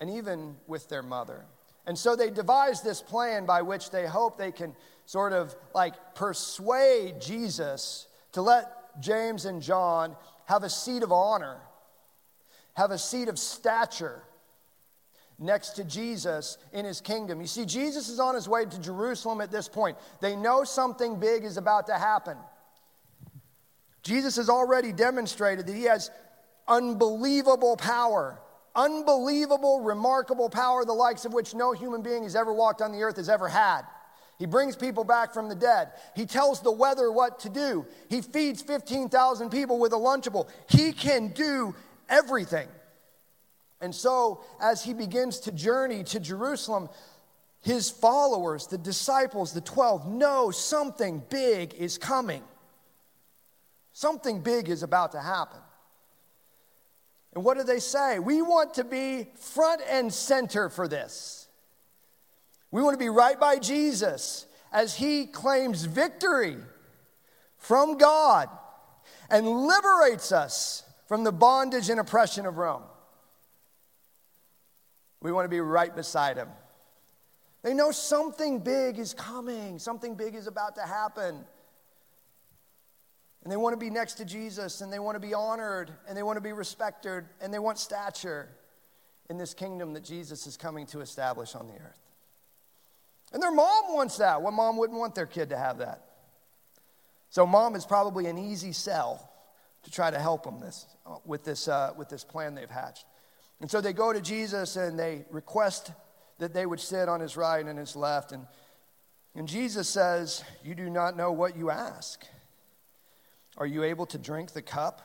and 0.00 0.10
even 0.10 0.56
with 0.66 0.88
their 0.88 1.02
mother. 1.02 1.44
And 1.86 1.96
so 1.96 2.16
they 2.16 2.30
devise 2.30 2.82
this 2.82 3.00
plan 3.00 3.46
by 3.46 3.62
which 3.62 3.90
they 3.90 4.06
hope 4.06 4.36
they 4.36 4.52
can 4.52 4.74
sort 5.06 5.32
of 5.32 5.54
like 5.74 5.94
persuade 6.14 7.20
Jesus 7.20 8.08
to 8.32 8.42
let 8.42 9.00
James 9.00 9.44
and 9.44 9.62
John 9.62 10.16
have 10.46 10.64
a 10.64 10.70
seat 10.70 11.02
of 11.02 11.12
honor 11.12 11.58
have 12.76 12.90
a 12.90 12.98
seat 12.98 13.28
of 13.28 13.38
stature 13.38 14.22
next 15.38 15.70
to 15.70 15.84
Jesus 15.84 16.58
in 16.72 16.84
his 16.84 17.00
kingdom. 17.00 17.40
You 17.40 17.46
see, 17.46 17.64
Jesus 17.64 18.08
is 18.08 18.20
on 18.20 18.34
his 18.34 18.48
way 18.48 18.64
to 18.64 18.80
Jerusalem 18.80 19.40
at 19.40 19.50
this 19.50 19.68
point. 19.68 19.96
They 20.20 20.36
know 20.36 20.64
something 20.64 21.18
big 21.18 21.44
is 21.44 21.56
about 21.56 21.86
to 21.88 21.94
happen. 21.94 22.36
Jesus 24.02 24.36
has 24.36 24.48
already 24.48 24.92
demonstrated 24.92 25.66
that 25.66 25.74
he 25.74 25.84
has 25.84 26.10
unbelievable 26.68 27.76
power, 27.76 28.40
unbelievable, 28.74 29.80
remarkable 29.80 30.48
power, 30.48 30.84
the 30.84 30.92
likes 30.92 31.24
of 31.24 31.32
which 31.32 31.54
no 31.54 31.72
human 31.72 32.02
being 32.02 32.22
has 32.22 32.36
ever 32.36 32.52
walked 32.52 32.82
on 32.82 32.92
the 32.92 33.02
earth 33.02 33.16
has 33.16 33.28
ever 33.28 33.48
had. 33.48 33.82
He 34.38 34.46
brings 34.46 34.76
people 34.76 35.02
back 35.02 35.32
from 35.32 35.48
the 35.48 35.54
dead. 35.54 35.92
He 36.14 36.26
tells 36.26 36.60
the 36.60 36.70
weather 36.70 37.10
what 37.10 37.38
to 37.40 37.48
do. 37.48 37.86
He 38.10 38.20
feeds 38.20 38.60
15,000 38.60 39.50
people 39.50 39.78
with 39.78 39.92
a 39.94 39.96
Lunchable. 39.96 40.48
He 40.68 40.92
can 40.92 41.28
do 41.28 41.74
everything. 42.08 42.68
And 43.80 43.94
so, 43.94 44.42
as 44.60 44.82
he 44.82 44.94
begins 44.94 45.40
to 45.40 45.52
journey 45.52 46.02
to 46.04 46.20
Jerusalem, 46.20 46.88
his 47.60 47.90
followers, 47.90 48.66
the 48.68 48.78
disciples, 48.78 49.52
the 49.52 49.60
12, 49.60 50.08
know 50.08 50.50
something 50.50 51.22
big 51.28 51.74
is 51.74 51.98
coming. 51.98 52.42
Something 53.92 54.40
big 54.40 54.68
is 54.68 54.82
about 54.82 55.12
to 55.12 55.20
happen. 55.20 55.60
And 57.34 57.44
what 57.44 57.58
do 57.58 57.64
they 57.64 57.80
say? 57.80 58.18
We 58.18 58.40
want 58.40 58.74
to 58.74 58.84
be 58.84 59.26
front 59.34 59.82
and 59.90 60.12
center 60.12 60.70
for 60.70 60.88
this. 60.88 61.48
We 62.70 62.82
want 62.82 62.94
to 62.94 63.04
be 63.04 63.10
right 63.10 63.38
by 63.38 63.58
Jesus 63.58 64.46
as 64.72 64.96
he 64.96 65.26
claims 65.26 65.84
victory 65.84 66.56
from 67.58 67.98
God 67.98 68.48
and 69.28 69.46
liberates 69.46 70.32
us 70.32 70.82
from 71.06 71.24
the 71.24 71.32
bondage 71.32 71.88
and 71.88 72.00
oppression 72.00 72.46
of 72.46 72.58
Rome. 72.58 72.82
We 75.22 75.32
want 75.32 75.44
to 75.44 75.48
be 75.48 75.60
right 75.60 75.94
beside 75.94 76.36
him. 76.36 76.48
They 77.62 77.74
know 77.74 77.90
something 77.90 78.60
big 78.60 78.98
is 78.98 79.14
coming, 79.14 79.78
something 79.78 80.14
big 80.14 80.34
is 80.34 80.46
about 80.46 80.76
to 80.76 80.82
happen. 80.82 81.44
And 83.42 83.52
they 83.52 83.56
want 83.56 83.74
to 83.74 83.78
be 83.78 83.90
next 83.90 84.14
to 84.14 84.24
Jesus, 84.24 84.80
and 84.80 84.92
they 84.92 84.98
want 84.98 85.14
to 85.16 85.20
be 85.20 85.34
honored, 85.34 85.90
and 86.08 86.16
they 86.16 86.22
want 86.22 86.36
to 86.36 86.40
be 86.40 86.52
respected, 86.52 87.24
and 87.40 87.54
they 87.54 87.58
want 87.58 87.78
stature 87.78 88.48
in 89.30 89.38
this 89.38 89.54
kingdom 89.54 89.94
that 89.94 90.04
Jesus 90.04 90.46
is 90.46 90.56
coming 90.56 90.86
to 90.86 91.00
establish 91.00 91.54
on 91.54 91.66
the 91.66 91.74
earth. 91.74 92.00
And 93.32 93.42
their 93.42 93.52
mom 93.52 93.94
wants 93.94 94.18
that. 94.18 94.42
What 94.42 94.52
mom 94.52 94.76
wouldn't 94.76 94.98
want 94.98 95.14
their 95.14 95.26
kid 95.26 95.50
to 95.50 95.56
have 95.56 95.78
that? 95.78 96.02
So, 97.30 97.46
mom 97.46 97.74
is 97.74 97.84
probably 97.84 98.26
an 98.26 98.38
easy 98.38 98.72
sell 98.72 99.28
to 99.86 99.92
try 99.92 100.10
to 100.10 100.18
help 100.18 100.42
them 100.42 100.58
this, 100.58 100.84
uh, 101.06 101.14
with, 101.24 101.44
this, 101.44 101.68
uh, 101.68 101.92
with 101.96 102.08
this 102.08 102.24
plan 102.24 102.56
they've 102.56 102.68
hatched. 102.68 103.06
And 103.60 103.70
so 103.70 103.80
they 103.80 103.92
go 103.92 104.12
to 104.12 104.20
Jesus 104.20 104.74
and 104.74 104.98
they 104.98 105.24
request 105.30 105.92
that 106.38 106.52
they 106.52 106.66
would 106.66 106.80
sit 106.80 107.08
on 107.08 107.20
his 107.20 107.36
right 107.36 107.64
and 107.64 107.78
his 107.78 107.94
left. 107.94 108.32
And, 108.32 108.48
and 109.36 109.46
Jesus 109.46 109.88
says, 109.88 110.42
You 110.64 110.74
do 110.74 110.90
not 110.90 111.16
know 111.16 111.30
what 111.30 111.56
you 111.56 111.70
ask. 111.70 112.26
Are 113.56 113.66
you 113.66 113.84
able 113.84 114.06
to 114.06 114.18
drink 114.18 114.52
the 114.52 114.60
cup 114.60 115.02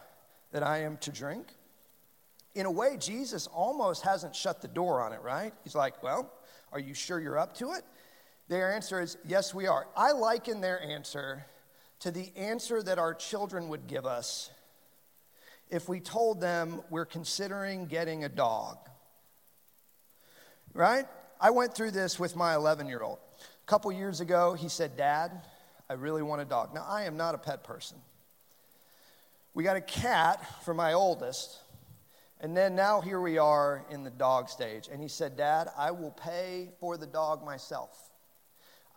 that 0.51 0.63
I 0.63 0.79
am 0.79 0.97
to 0.97 1.11
drink? 1.11 1.53
In 2.55 2.65
a 2.65 2.71
way, 2.71 2.97
Jesus 2.97 3.45
almost 3.45 4.01
hasn't 4.01 4.35
shut 4.35 4.63
the 4.63 4.67
door 4.67 4.99
on 4.99 5.13
it, 5.13 5.21
right? 5.21 5.53
He's 5.63 5.75
like, 5.75 6.01
Well, 6.01 6.33
are 6.73 6.79
you 6.79 6.95
sure 6.95 7.19
you're 7.19 7.37
up 7.37 7.53
to 7.57 7.73
it? 7.73 7.83
Their 8.47 8.73
answer 8.73 8.99
is, 8.99 9.15
Yes, 9.27 9.53
we 9.53 9.67
are. 9.67 9.85
I 9.95 10.11
liken 10.13 10.59
their 10.59 10.81
answer 10.81 11.45
to 11.99 12.09
the 12.09 12.31
answer 12.35 12.81
that 12.81 12.97
our 12.97 13.13
children 13.13 13.69
would 13.69 13.85
give 13.85 14.07
us 14.07 14.49
if 15.71 15.87
we 15.87 16.01
told 16.01 16.41
them 16.41 16.81
we're 16.89 17.05
considering 17.05 17.85
getting 17.85 18.25
a 18.25 18.29
dog. 18.29 18.77
Right? 20.73 21.05
I 21.39 21.49
went 21.49 21.73
through 21.73 21.91
this 21.91 22.19
with 22.19 22.35
my 22.35 22.53
11 22.53 22.87
year 22.87 23.01
old. 23.01 23.19
A 23.39 23.65
couple 23.65 23.91
years 23.91 24.19
ago, 24.19 24.53
he 24.53 24.69
said, 24.69 24.97
Dad, 24.97 25.31
I 25.89 25.93
really 25.93 26.21
want 26.21 26.41
a 26.41 26.45
dog. 26.45 26.73
Now, 26.73 26.85
I 26.87 27.03
am 27.03 27.17
not 27.17 27.35
a 27.35 27.37
pet 27.37 27.63
person. 27.63 27.97
we 29.53 29.63
got 29.63 29.77
a 29.77 29.81
cat 29.81 30.45
for 30.63 30.73
my 30.73 30.93
oldest. 30.93 31.57
And 32.41 32.55
then 32.55 32.75
now 32.75 33.01
here 33.01 33.19
we 33.19 33.37
are 33.37 33.85
in 33.89 34.03
the 34.03 34.09
dog 34.09 34.49
stage. 34.49 34.89
And 34.91 35.01
he 35.01 35.07
said, 35.07 35.37
Dad, 35.37 35.69
I 35.77 35.91
will 35.91 36.11
pay 36.11 36.69
for 36.79 36.97
the 36.97 37.07
dog 37.07 37.45
myself. 37.45 38.09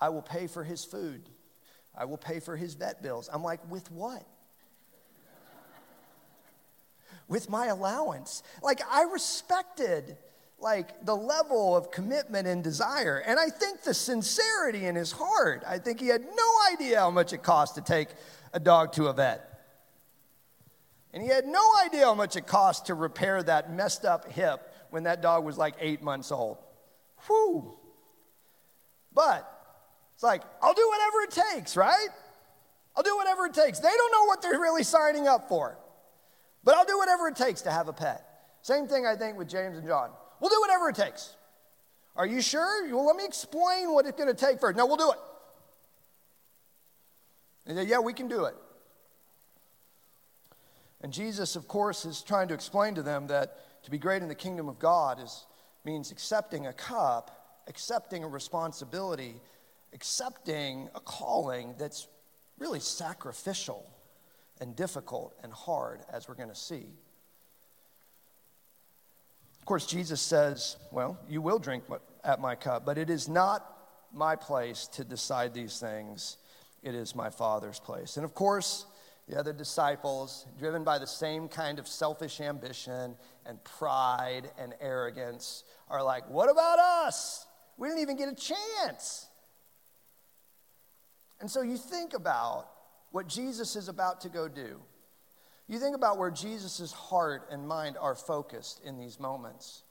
I 0.01 0.09
will 0.09 0.23
pay 0.23 0.47
for 0.47 0.65
his 0.65 0.85
food. 0.85 1.29
I 1.97 2.05
will 2.07 2.17
pay 2.17 2.41
for 2.41 2.57
his 2.57 2.75
vet 2.75 3.03
bills. 3.03 3.29
I'm 3.33 3.43
like, 3.43 3.61
with 3.71 3.91
what? 3.91 4.27
With 7.29 7.49
my 7.49 7.67
allowance. 7.67 8.43
Like, 8.63 8.81
I 8.91 9.05
respected 9.05 10.17
like 10.59 11.05
the 11.05 11.15
level 11.15 11.77
of 11.77 11.91
commitment 11.91 12.47
and 12.47 12.65
desire. 12.65 13.23
And 13.27 13.39
I 13.39 13.51
think 13.51 13.83
the 13.83 13.93
sincerity 13.95 14.87
in 14.87 14.95
his 14.95 15.13
heart. 15.13 15.63
I 15.67 15.79
think 15.79 16.01
he 16.01 16.09
had 16.09 16.23
no 16.23 16.73
idea 16.73 17.01
how 17.01 17.11
much 17.11 17.33
it 17.33 17.43
cost 17.43 17.75
to 17.75 17.83
take 17.83 18.09
a 18.53 18.61
dog 18.61 18.93
to 18.93 19.07
a 19.07 19.13
vet. 19.13 19.51
And 21.13 21.23
he 21.23 21.29
had 21.29 21.47
no 21.47 21.63
idea 21.85 22.07
how 22.07 22.15
much 22.15 22.35
it 22.35 22.47
cost 22.47 22.87
to 22.87 22.95
repair 22.95 23.43
that 23.43 23.73
messed 23.73 24.05
up 24.05 24.33
hip 24.33 24.73
when 24.91 25.05
that 25.05 25.23
dog 25.23 25.45
was 25.45 25.59
like 25.59 25.75
eight 25.81 26.03
months 26.03 26.33
old. 26.33 26.59
Whew. 27.27 27.77
But 29.13 29.49
it's 30.15 30.23
like, 30.23 30.43
I'll 30.63 30.75
do 30.75 30.89
whatever 30.89 31.21
it 31.23 31.55
takes, 31.55 31.77
right? 31.77 32.09
I'll 32.97 33.03
do 33.03 33.17
whatever 33.17 33.47
it 33.47 33.55
takes. 33.55 33.81
They 33.81 33.93
don't 33.95 34.13
know 34.13 34.25
what 34.25 34.43
they're 34.43 34.61
really 34.61 34.83
signing 34.83 35.29
up 35.29 35.49
for. 35.49 35.79
But 36.65 36.75
I'll 36.77 36.87
do 36.87 36.99
whatever 36.99 37.29
it 37.29 37.37
takes 37.37 37.63
to 37.63 37.71
have 37.71 37.89
a 37.89 37.93
pet. 37.93 38.27
Same 38.63 38.89
thing, 38.89 39.07
I 39.07 39.15
think, 39.15 39.37
with 39.37 39.49
James 39.49 39.77
and 39.77 39.87
John. 39.87 40.11
We'll 40.41 40.51
do 40.51 40.61
whatever 40.61 40.89
it 40.89 40.97
takes. 40.97 41.37
Are 42.17 42.27
you 42.27 42.41
sure? 42.41 42.89
Well, 42.91 43.07
let 43.07 43.17
me 43.17 43.25
explain 43.25 43.93
what 43.93 44.07
it's 44.07 44.17
going 44.17 44.35
to 44.35 44.47
take 44.47 44.61
first. 44.61 44.77
No, 44.77 44.87
we'll 44.87 44.97
do 44.97 45.11
it. 45.11 45.19
And 47.67 47.79
they, 47.79 47.85
yeah, 47.85 47.99
we 47.99 48.13
can 48.13 48.29
do 48.29 48.45
it. 48.45 48.55
And 51.03 51.13
Jesus, 51.13 51.57
of 51.57 51.69
course, 51.69 52.07
is 52.07 52.23
trying 52.23 52.49
to 52.49 52.55
explain 52.55 52.95
to 52.95 53.03
them 53.03 53.27
that 53.27 53.83
to 53.85 53.91
be 53.91 53.99
great 53.99 54.23
in 54.23 54.29
the 54.29 54.35
kingdom 54.35 54.69
of 54.69 54.79
God 54.79 55.23
is, 55.23 55.47
means 55.85 56.11
accepting 56.11 56.67
a 56.67 56.73
cup, 56.73 57.63
accepting 57.69 58.25
a 58.25 58.29
responsibility, 58.29 59.35
accepting 59.93 60.89
a 60.95 61.01
calling 61.01 61.75
that's 61.79 62.09
really 62.59 62.81
sacrificial 62.81 63.87
and 64.61 64.75
difficult 64.77 65.35
and 65.43 65.53
hard, 65.53 66.01
as 66.13 66.29
we're 66.29 66.35
going 66.35 66.49
to 66.49 66.55
see. 66.55 66.87
Of 69.61 69.67
course, 69.67 69.87
Jesus 69.87 70.21
says, 70.21 70.77
Well, 70.91 71.19
you 71.29 71.41
will 71.41 71.59
drink 71.59 71.85
at 72.23 72.41
my 72.41 72.55
cup, 72.55 72.85
but 72.85 72.99
it 72.99 73.09
is 73.09 73.29
not 73.29 73.67
my 74.13 74.37
place 74.37 74.87
to 74.89 75.05
decide 75.05 75.55
these 75.55 75.81
things. 75.81 76.37
It 76.83 76.95
is 76.95 77.17
my 77.17 77.31
Father's 77.31 77.81
place. 77.81 78.17
And 78.17 78.25
of 78.25 78.35
course, 78.35 78.85
the 79.27 79.39
other 79.39 79.55
disciples, 79.55 80.47
driven 80.59 80.85
by 80.85 80.99
the 80.99 81.07
same 81.07 81.49
kind 81.49 81.79
of 81.79 81.89
selfish 81.89 82.43
ambition 82.43 83.17
and 83.47 83.65
pride 83.65 84.51
and 84.59 84.75
arrogance, 84.81 85.65
are 85.89 86.03
like, 86.03 86.29
What 86.29 86.51
about 86.51 86.79
us? 86.79 87.47
We 87.79 87.89
didn't 87.89 88.03
even 88.03 88.17
get 88.17 88.29
a 88.29 88.35
chance. 88.35 89.27
And 91.41 91.51
so 91.51 91.63
you 91.63 91.77
think 91.77 92.13
about 92.15 92.69
what 93.15 93.29
Jesus 93.29 93.77
is 93.77 93.89
about 93.89 94.23
to 94.23 94.29
go 94.29 94.49
do. 94.49 94.81
You 95.69 95.79
think 95.79 95.95
about 95.95 96.19
where 96.19 96.33
Jesus' 96.33 96.91
heart 96.91 97.47
and 97.49 97.65
mind 97.69 97.97
are 97.97 98.17
focused 98.17 98.81
in 98.85 98.99
these 98.99 99.21
moments. 99.21 99.85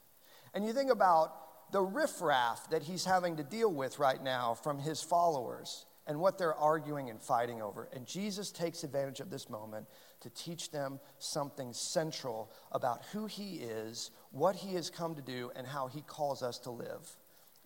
And 0.54 0.66
you 0.66 0.74
think 0.74 0.92
about 0.92 1.72
the 1.72 1.82
riffraff 1.82 2.70
that 2.72 2.84
he's 2.84 3.06
having 3.06 3.38
to 3.38 3.44
deal 3.44 3.72
with 3.72 3.98
right 3.98 4.22
now 4.22 4.56
from 4.56 4.78
his 4.78 5.02
followers 5.02 5.86
and 6.06 6.20
what 6.20 6.38
they're 6.38 6.54
arguing 6.54 7.10
and 7.10 7.22
fighting 7.22 7.62
over. 7.62 7.88
And 7.94 8.06
Jesus 8.06 8.52
takes 8.52 8.84
advantage 8.84 9.22
of 9.22 9.30
this 9.30 9.50
moment 9.50 9.88
to 10.20 10.30
teach 10.30 10.70
them 10.72 11.00
something 11.18 11.72
central 11.72 12.52
about 12.74 13.06
who 13.14 13.26
he 13.28 13.60
is, 13.60 14.12
what 14.32 14.58
he 14.58 14.74
has 14.74 14.90
come 14.90 15.16
to 15.16 15.22
do, 15.22 15.50
and 15.56 15.66
how 15.66 15.88
he 15.88 16.02
calls 16.02 16.44
us 16.44 16.60
to 16.60 16.72
live 16.72 17.16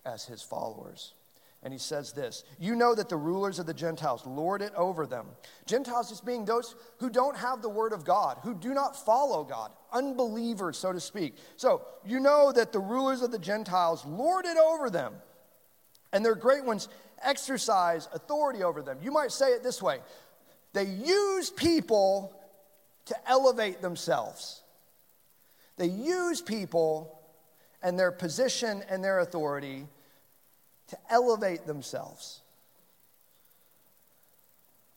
as 0.06 0.24
his 0.24 0.40
followers. 0.40 1.14
And 1.62 1.72
he 1.72 1.78
says 1.78 2.12
this 2.12 2.44
You 2.58 2.76
know 2.76 2.94
that 2.94 3.08
the 3.08 3.16
rulers 3.16 3.58
of 3.58 3.66
the 3.66 3.74
Gentiles 3.74 4.24
lord 4.26 4.62
it 4.62 4.72
over 4.74 5.06
them. 5.06 5.26
Gentiles 5.66 6.08
just 6.08 6.24
being 6.24 6.44
those 6.44 6.76
who 6.98 7.10
don't 7.10 7.36
have 7.36 7.62
the 7.62 7.68
word 7.68 7.92
of 7.92 8.04
God, 8.04 8.38
who 8.42 8.54
do 8.54 8.74
not 8.74 9.04
follow 9.04 9.44
God, 9.44 9.72
unbelievers, 9.92 10.78
so 10.78 10.92
to 10.92 11.00
speak. 11.00 11.36
So 11.56 11.82
you 12.04 12.20
know 12.20 12.52
that 12.52 12.72
the 12.72 12.78
rulers 12.78 13.22
of 13.22 13.32
the 13.32 13.38
Gentiles 13.38 14.04
lord 14.06 14.44
it 14.44 14.56
over 14.56 14.88
them, 14.88 15.14
and 16.12 16.24
their 16.24 16.36
great 16.36 16.64
ones 16.64 16.88
exercise 17.22 18.08
authority 18.12 18.62
over 18.62 18.80
them. 18.80 18.98
You 19.02 19.10
might 19.10 19.32
say 19.32 19.48
it 19.48 19.62
this 19.62 19.82
way 19.82 20.00
they 20.74 20.84
use 20.84 21.50
people 21.50 22.34
to 23.06 23.16
elevate 23.28 23.82
themselves, 23.82 24.62
they 25.76 25.86
use 25.86 26.40
people 26.40 27.16
and 27.82 27.98
their 27.98 28.10
position 28.10 28.82
and 28.88 29.02
their 29.02 29.20
authority 29.20 29.86
to 30.88 30.98
elevate 31.10 31.66
themselves. 31.66 32.40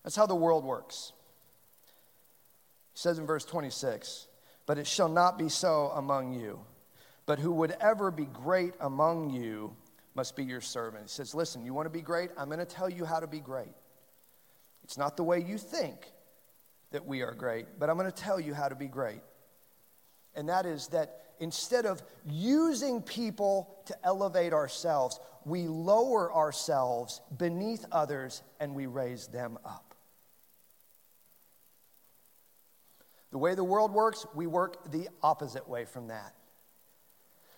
That's 0.03 0.15
how 0.15 0.25
the 0.25 0.35
world 0.35 0.63
works. 0.63 1.13
He 2.93 2.99
says 2.99 3.19
in 3.19 3.25
verse 3.25 3.45
26 3.45 4.27
But 4.65 4.77
it 4.77 4.87
shall 4.87 5.09
not 5.09 5.37
be 5.37 5.49
so 5.49 5.91
among 5.95 6.33
you, 6.33 6.59
but 7.25 7.39
who 7.39 7.51
would 7.53 7.75
ever 7.79 8.11
be 8.11 8.25
great 8.25 8.73
among 8.79 9.29
you 9.29 9.75
must 10.15 10.35
be 10.35 10.43
your 10.43 10.61
servant. 10.61 11.03
He 11.03 11.09
says, 11.09 11.35
Listen, 11.35 11.63
you 11.63 11.73
want 11.73 11.85
to 11.85 11.91
be 11.91 12.01
great? 12.01 12.31
I'm 12.37 12.47
going 12.47 12.59
to 12.59 12.65
tell 12.65 12.89
you 12.89 13.05
how 13.05 13.19
to 13.19 13.27
be 13.27 13.39
great. 13.39 13.73
It's 14.83 14.97
not 14.97 15.17
the 15.17 15.23
way 15.23 15.39
you 15.39 15.57
think 15.57 16.11
that 16.91 17.05
we 17.05 17.21
are 17.21 17.33
great, 17.33 17.65
but 17.79 17.89
I'm 17.89 17.97
going 17.97 18.11
to 18.11 18.15
tell 18.15 18.39
you 18.39 18.53
how 18.53 18.67
to 18.67 18.75
be 18.75 18.87
great. 18.87 19.21
And 20.35 20.49
that 20.49 20.65
is 20.65 20.87
that 20.87 21.21
instead 21.39 21.85
of 21.85 22.01
using 22.25 23.01
people 23.01 23.75
to 23.85 23.95
elevate 24.05 24.53
ourselves, 24.53 25.19
we 25.45 25.63
lower 25.63 26.33
ourselves 26.33 27.21
beneath 27.35 27.85
others 27.91 28.43
and 28.59 28.75
we 28.75 28.85
raise 28.85 29.27
them 29.27 29.57
up. 29.65 29.95
The 33.31 33.37
way 33.37 33.55
the 33.55 33.63
world 33.63 33.93
works, 33.93 34.25
we 34.35 34.45
work 34.45 34.91
the 34.91 35.07
opposite 35.23 35.67
way 35.67 35.85
from 35.85 36.07
that. 36.07 36.35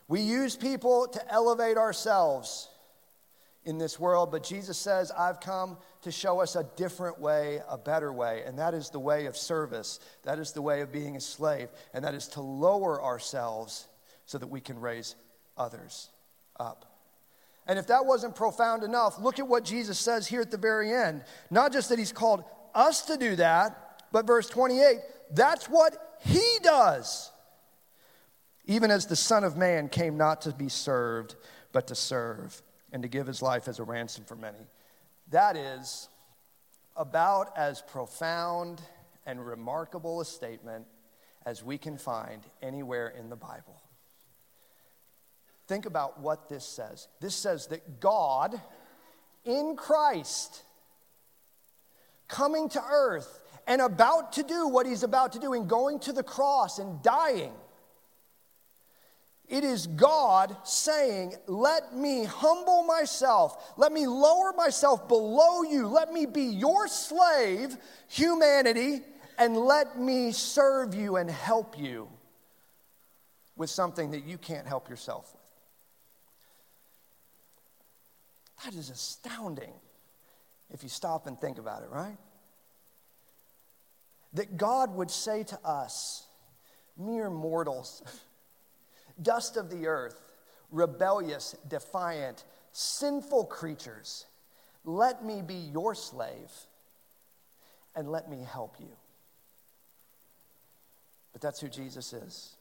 We 0.07 0.21
use 0.21 0.55
people 0.55 1.07
to 1.07 1.33
elevate 1.33 1.77
ourselves 1.77 2.69
in 3.65 3.77
this 3.77 3.99
world, 3.99 4.31
but 4.31 4.43
Jesus 4.43 4.77
says, 4.77 5.11
I've 5.11 5.39
come 5.39 5.77
to 6.01 6.11
show 6.11 6.41
us 6.41 6.55
a 6.55 6.65
different 6.75 7.19
way, 7.19 7.61
a 7.69 7.77
better 7.77 8.11
way, 8.11 8.43
and 8.45 8.59
that 8.59 8.73
is 8.73 8.89
the 8.89 8.99
way 8.99 9.25
of 9.25 9.37
service. 9.37 9.99
That 10.23 10.37
is 10.39 10.51
the 10.51 10.61
way 10.61 10.81
of 10.81 10.91
being 10.91 11.15
a 11.15 11.21
slave, 11.21 11.69
and 11.93 12.03
that 12.03 12.13
is 12.13 12.27
to 12.29 12.41
lower 12.41 13.01
ourselves 13.01 13.87
so 14.25 14.37
that 14.37 14.47
we 14.47 14.59
can 14.59 14.79
raise 14.79 15.15
others 15.57 16.09
up. 16.59 16.85
And 17.65 17.79
if 17.79 17.87
that 17.87 18.05
wasn't 18.05 18.35
profound 18.35 18.83
enough, 18.83 19.17
look 19.19 19.39
at 19.39 19.47
what 19.47 19.63
Jesus 19.63 19.97
says 19.97 20.27
here 20.27 20.41
at 20.41 20.51
the 20.51 20.57
very 20.57 20.91
end. 20.91 21.23
Not 21.49 21.71
just 21.71 21.87
that 21.89 21.99
he's 21.99 22.11
called 22.11 22.43
us 22.75 23.05
to 23.05 23.15
do 23.15 23.37
that, 23.37 24.01
but 24.11 24.27
verse 24.27 24.49
28 24.49 24.99
that's 25.31 25.65
what 25.65 26.17
he 26.19 26.57
does. 26.61 27.31
Even 28.65 28.91
as 28.91 29.07
the 29.07 29.15
Son 29.15 29.43
of 29.43 29.57
Man 29.57 29.89
came 29.89 30.15
not 30.15 30.41
to 30.41 30.51
be 30.51 30.69
served, 30.69 31.35
but 31.71 31.87
to 31.87 31.95
serve 31.95 32.61
and 32.93 33.03
to 33.03 33.09
give 33.09 33.27
his 33.27 33.41
life 33.41 33.67
as 33.67 33.79
a 33.79 33.83
ransom 33.83 34.23
for 34.23 34.35
many. 34.35 34.69
That 35.31 35.57
is 35.57 36.07
about 36.95 37.57
as 37.57 37.81
profound 37.81 38.81
and 39.25 39.45
remarkable 39.45 40.21
a 40.21 40.25
statement 40.25 40.85
as 41.45 41.63
we 41.63 41.77
can 41.77 41.97
find 41.97 42.41
anywhere 42.61 43.09
in 43.09 43.29
the 43.29 43.35
Bible. 43.35 43.81
Think 45.67 45.85
about 45.85 46.19
what 46.19 46.49
this 46.49 46.65
says. 46.65 47.07
This 47.19 47.35
says 47.35 47.67
that 47.67 47.99
God, 47.99 48.61
in 49.43 49.75
Christ, 49.75 50.61
coming 52.27 52.69
to 52.69 52.81
earth 52.81 53.41
and 53.65 53.81
about 53.81 54.33
to 54.33 54.43
do 54.43 54.67
what 54.67 54.85
he's 54.85 55.03
about 55.03 55.33
to 55.33 55.39
do 55.39 55.53
in 55.53 55.67
going 55.67 55.99
to 55.99 56.13
the 56.13 56.23
cross 56.23 56.79
and 56.79 57.01
dying, 57.01 57.53
it 59.53 59.63
is 59.63 59.85
God 59.85 60.57
saying, 60.63 61.35
Let 61.45 61.95
me 61.95 62.23
humble 62.23 62.81
myself. 62.81 63.71
Let 63.77 63.91
me 63.91 64.07
lower 64.07 64.51
myself 64.51 65.07
below 65.07 65.61
you. 65.61 65.85
Let 65.87 66.11
me 66.11 66.25
be 66.25 66.41
your 66.41 66.87
slave, 66.87 67.77
humanity, 68.07 69.01
and 69.37 69.55
let 69.55 69.99
me 69.99 70.31
serve 70.31 70.95
you 70.95 71.17
and 71.17 71.29
help 71.29 71.77
you 71.77 72.09
with 73.55 73.69
something 73.69 74.09
that 74.09 74.25
you 74.25 74.39
can't 74.39 74.65
help 74.65 74.89
yourself 74.89 75.31
with. 75.31 75.43
That 78.65 78.79
is 78.79 78.89
astounding 78.89 79.73
if 80.71 80.81
you 80.81 80.89
stop 80.89 81.27
and 81.27 81.39
think 81.39 81.59
about 81.59 81.83
it, 81.83 81.91
right? 81.91 82.17
That 84.33 84.57
God 84.57 84.95
would 84.95 85.11
say 85.11 85.43
to 85.43 85.59
us, 85.63 86.25
mere 86.97 87.29
mortals, 87.29 88.01
dust 89.21 89.57
of 89.57 89.69
the 89.69 89.87
earth, 89.87 90.33
rebellious, 90.71 91.55
defiant, 91.67 92.43
sinful 92.71 93.45
creatures, 93.45 94.25
let 94.85 95.23
me 95.23 95.41
be 95.41 95.53
your 95.53 95.95
slave 95.95 96.51
and 97.95 98.09
let 98.09 98.29
me 98.29 98.45
help 98.51 98.75
you. 98.79 98.89
But 101.31 101.41
that's 101.41 101.59
who 101.59 101.69
Jesus 101.69 102.13
is. 102.13 102.55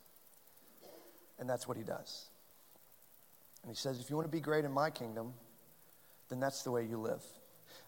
And 1.38 1.48
that's 1.48 1.66
what 1.66 1.76
he 1.76 1.82
does. 1.82 2.26
And 3.62 3.70
he 3.70 3.76
says, 3.76 4.00
if 4.00 4.10
you 4.10 4.16
want 4.16 4.28
to 4.28 4.32
be 4.32 4.40
great 4.40 4.64
in 4.64 4.72
my 4.72 4.90
kingdom, 4.90 5.32
then 6.28 6.40
that's 6.40 6.62
the 6.62 6.70
way 6.70 6.84
you 6.84 6.98
live. 6.98 7.22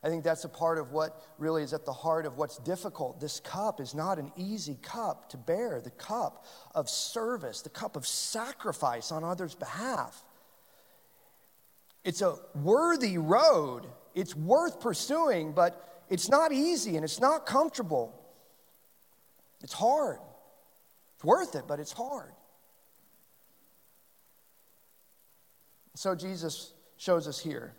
I 0.05 0.09
think 0.09 0.23
that's 0.23 0.45
a 0.45 0.51
part 0.51 0.77
of 0.77 0.93
what 0.93 1.19
really 1.39 1.63
is 1.63 1.73
at 1.73 1.87
the 1.87 1.93
heart 1.93 2.27
of 2.27 2.37
what's 2.37 2.59
difficult. 2.59 3.21
This 3.21 3.41
cup 3.41 3.81
is 3.81 3.95
not 3.95 4.19
an 4.19 4.31
easy 4.37 4.77
cup 4.83 5.31
to 5.31 5.39
bear, 5.39 5.81
the 5.81 5.89
cup 5.91 6.45
of 6.75 6.91
service, 6.91 7.63
the 7.63 7.71
cup 7.71 7.97
of 7.97 8.07
sacrifice 8.07 9.11
on 9.11 9.25
others' 9.25 9.55
behalf. 9.55 10.23
It's 12.05 12.21
a 12.21 12.37
worthy 12.55 13.17
road, 13.17 13.87
it's 14.15 14.37
worth 14.37 14.79
pursuing, 14.79 15.53
but 15.53 16.05
it's 16.11 16.29
not 16.29 16.53
easy 16.53 16.97
and 16.97 17.05
it's 17.05 17.19
not 17.19 17.47
comfortable. 17.47 18.15
It's 19.63 19.73
hard. 19.73 20.19
It's 21.15 21.25
worth 21.25 21.55
it, 21.55 21.65
but 21.67 21.81
it's 21.81 21.93
hard. 21.93 22.33
So 25.95 26.15
Jesus 26.15 26.75
shows 26.99 27.27
us 27.27 27.39
here 27.39 27.75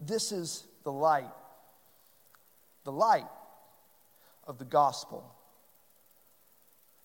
this 0.00 0.32
is 0.32 0.66
the 0.84 0.92
light, 0.92 1.30
the 2.84 2.92
light 2.92 3.28
of 4.46 4.58
the 4.58 4.64
gospel 4.64 5.34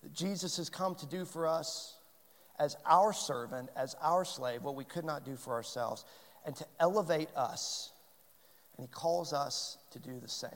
that 0.02 0.12
Jesus 0.12 0.56
has 0.58 0.68
come 0.68 0.94
to 0.96 1.06
do 1.06 1.24
for 1.24 1.46
us 1.46 1.96
as 2.58 2.76
our 2.86 3.12
servant, 3.12 3.68
as 3.76 3.96
our 4.00 4.24
slave, 4.24 4.62
what 4.62 4.74
we 4.74 4.84
could 4.84 5.04
not 5.04 5.24
do 5.24 5.36
for 5.36 5.54
ourselves, 5.54 6.04
and 6.44 6.54
to 6.56 6.66
elevate 6.80 7.28
us. 7.36 7.92
And 8.76 8.86
he 8.86 8.90
calls 8.92 9.32
us 9.32 9.78
to 9.90 9.98
do 9.98 10.18
the 10.20 10.28
same 10.28 10.50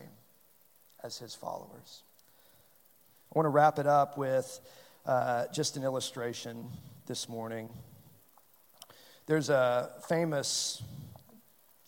as 1.03 1.19
his 1.19 1.35
followers. 1.35 2.03
I 3.33 3.39
want 3.39 3.47
to 3.47 3.51
wrap 3.51 3.79
it 3.79 3.87
up 3.87 4.19
with 4.19 4.61
uh, 5.07 5.47
just 5.53 5.77
an 5.77 5.85
illustration 5.85 6.67
this 7.07 7.29
morning. 7.29 7.69
There's 9.27 9.51
a 9.51 9.91
famous 10.09 10.83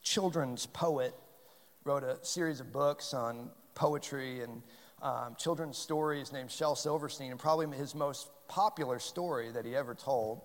children's 0.03 0.67
poet 0.67 1.15
wrote 1.85 2.05
a 2.05 2.19
series 2.25 2.61
of 2.61 2.73
books 2.73 3.15
on 3.15 3.51
poetry 3.75 4.43
and 4.43 4.63
um, 5.01 5.35
children's 5.37 5.79
stories 5.79 6.33
named 6.33 6.51
Shel 6.51 6.77
Silverstein, 6.77 7.31
and 7.31 7.41
probably 7.41 7.77
his 7.77 7.95
most 7.95 8.29
popular 8.49 8.99
story 8.99 9.51
that 9.51 9.65
he 9.65 9.75
ever 9.75 9.95
told 9.95 10.43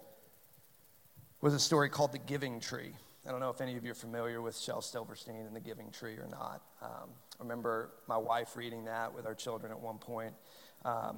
was 1.41 1.53
a 1.53 1.59
story 1.59 1.89
called 1.89 2.11
The 2.11 2.19
Giving 2.19 2.59
Tree. 2.59 2.91
I 3.27 3.31
don't 3.31 3.39
know 3.39 3.49
if 3.49 3.61
any 3.61 3.75
of 3.75 3.83
you 3.83 3.91
are 3.91 3.95
familiar 3.95 4.41
with 4.41 4.57
Shel 4.57 4.81
Silverstein 4.81 5.45
and 5.45 5.55
The 5.55 5.59
Giving 5.59 5.91
Tree 5.91 6.15
or 6.15 6.27
not. 6.31 6.61
Um, 6.81 7.09
I 7.39 7.43
remember 7.43 7.91
my 8.07 8.17
wife 8.17 8.55
reading 8.55 8.85
that 8.85 9.13
with 9.13 9.25
our 9.25 9.35
children 9.35 9.71
at 9.71 9.79
one 9.79 9.97
point. 9.97 10.33
Um, 10.85 11.17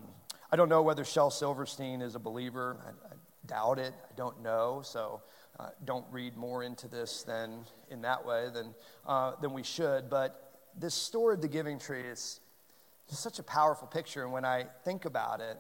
I 0.52 0.56
don't 0.56 0.70
know 0.70 0.82
whether 0.82 1.06
Shel 1.06 1.30
Silverstein 1.30 2.02
is 2.02 2.16
a 2.16 2.20
believer. 2.20 2.78
I, 2.86 2.90
I 2.90 3.18
doubt 3.46 3.80
it. 3.80 3.94
I 3.94 4.14
don't 4.16 4.42
know. 4.42 4.82
So 4.84 5.22
uh, 5.60 5.70
don't 5.86 6.06
read 6.12 6.38
more 6.38 6.64
into 6.64 6.88
this 6.88 7.24
than 7.24 7.66
in 7.90 8.02
that 8.02 8.26
way 8.26 8.48
than, 8.54 8.74
uh, 9.06 9.34
than 9.42 9.54
we 9.54 9.64
should. 9.64 10.10
But 10.10 10.54
this 10.78 10.94
story 10.94 11.36
of 11.36 11.42
the 11.42 11.48
giving 11.48 11.80
tree 11.80 12.04
is 12.04 12.40
such 13.08 13.40
a 13.40 13.44
powerful 13.44 13.88
picture. 13.88 14.24
And 14.24 14.32
when 14.32 14.46
I 14.46 14.66
think 14.86 15.06
about 15.06 15.42
it, 15.42 15.58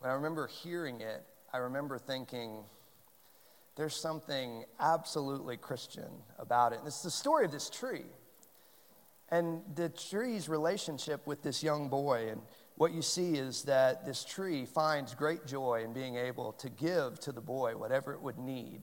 when 0.00 0.10
I 0.10 0.14
remember 0.14 0.46
hearing 0.46 1.00
it, 1.00 1.24
I 1.52 1.58
remember 1.58 1.98
thinking, 1.98 2.64
there's 3.76 3.96
something 3.96 4.64
absolutely 4.80 5.56
Christian 5.56 6.10
about 6.38 6.72
it. 6.72 6.80
And 6.80 6.88
it's 6.88 7.02
the 7.02 7.10
story 7.10 7.44
of 7.44 7.52
this 7.52 7.70
tree 7.70 8.04
and 9.30 9.62
the 9.74 9.88
tree's 9.88 10.48
relationship 10.48 11.26
with 11.26 11.42
this 11.42 11.62
young 11.62 11.88
boy. 11.88 12.28
And 12.30 12.40
what 12.76 12.92
you 12.92 13.02
see 13.02 13.34
is 13.34 13.62
that 13.64 14.04
this 14.04 14.24
tree 14.24 14.66
finds 14.66 15.14
great 15.14 15.46
joy 15.46 15.82
in 15.84 15.92
being 15.92 16.16
able 16.16 16.52
to 16.54 16.68
give 16.68 17.20
to 17.20 17.32
the 17.32 17.40
boy 17.40 17.76
whatever 17.76 18.12
it 18.12 18.20
would 18.20 18.38
need 18.38 18.80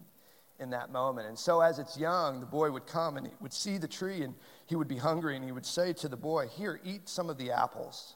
in 0.59 0.69
that 0.69 0.91
moment. 0.91 1.27
And 1.27 1.37
so, 1.37 1.61
as 1.61 1.79
it's 1.79 1.97
young, 1.97 2.39
the 2.39 2.45
boy 2.45 2.71
would 2.71 2.87
come 2.87 3.17
and 3.17 3.27
he 3.27 3.33
would 3.41 3.53
see 3.53 3.77
the 3.77 3.87
tree 3.87 4.23
and 4.23 4.33
he 4.65 4.75
would 4.75 4.87
be 4.87 4.97
hungry 4.97 5.35
and 5.35 5.43
he 5.43 5.51
would 5.51 5.65
say 5.65 5.93
to 5.93 6.07
the 6.07 6.17
boy, 6.17 6.47
Here, 6.47 6.79
eat 6.83 7.09
some 7.09 7.29
of 7.29 7.37
the 7.37 7.51
apples 7.51 8.15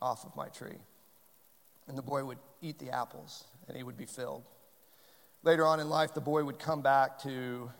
off 0.00 0.24
of 0.24 0.36
my 0.36 0.48
tree. 0.48 0.78
And 1.88 1.96
the 1.96 2.02
boy 2.02 2.24
would 2.24 2.38
eat 2.60 2.78
the 2.78 2.90
apples 2.90 3.44
and 3.68 3.76
he 3.76 3.82
would 3.82 3.96
be 3.96 4.06
filled. 4.06 4.44
Later 5.42 5.66
on 5.66 5.80
in 5.80 5.88
life, 5.88 6.14
the 6.14 6.20
boy 6.20 6.44
would 6.44 6.58
come 6.58 6.82
back 6.82 7.18
to 7.22 7.70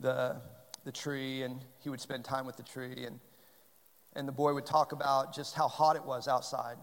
the, 0.00 0.36
the 0.84 0.92
tree 0.92 1.42
and 1.42 1.60
he 1.82 1.88
would 1.88 2.00
spend 2.00 2.24
time 2.24 2.46
with 2.46 2.56
the 2.56 2.62
tree. 2.62 3.04
And, 3.06 3.20
and 4.14 4.28
the 4.28 4.32
boy 4.32 4.54
would 4.54 4.66
talk 4.66 4.92
about 4.92 5.34
just 5.34 5.54
how 5.54 5.68
hot 5.68 5.96
it 5.96 6.04
was 6.04 6.28
outside 6.28 6.76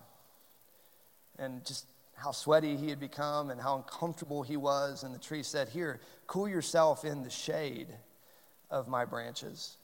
and 1.37 1.65
just 1.65 1.85
how 2.21 2.31
sweaty 2.31 2.77
he 2.77 2.89
had 2.89 2.99
become 2.99 3.49
and 3.49 3.59
how 3.59 3.77
uncomfortable 3.77 4.43
he 4.43 4.57
was. 4.57 5.03
And 5.03 5.13
the 5.13 5.19
tree 5.19 5.43
said, 5.43 5.69
Here, 5.69 5.99
cool 6.27 6.47
yourself 6.47 7.03
in 7.03 7.23
the 7.23 7.29
shade 7.29 7.87
of 8.69 8.87
my 8.87 9.05
branches. 9.05 9.77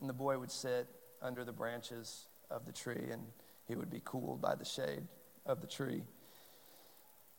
And 0.00 0.08
the 0.08 0.14
boy 0.14 0.38
would 0.38 0.50
sit 0.50 0.88
under 1.20 1.44
the 1.44 1.52
branches 1.52 2.26
of 2.50 2.66
the 2.66 2.72
tree 2.72 3.08
and 3.10 3.22
he 3.68 3.76
would 3.76 3.90
be 3.90 4.02
cooled 4.04 4.40
by 4.40 4.54
the 4.54 4.64
shade 4.64 5.02
of 5.46 5.60
the 5.60 5.66
tree. 5.66 6.02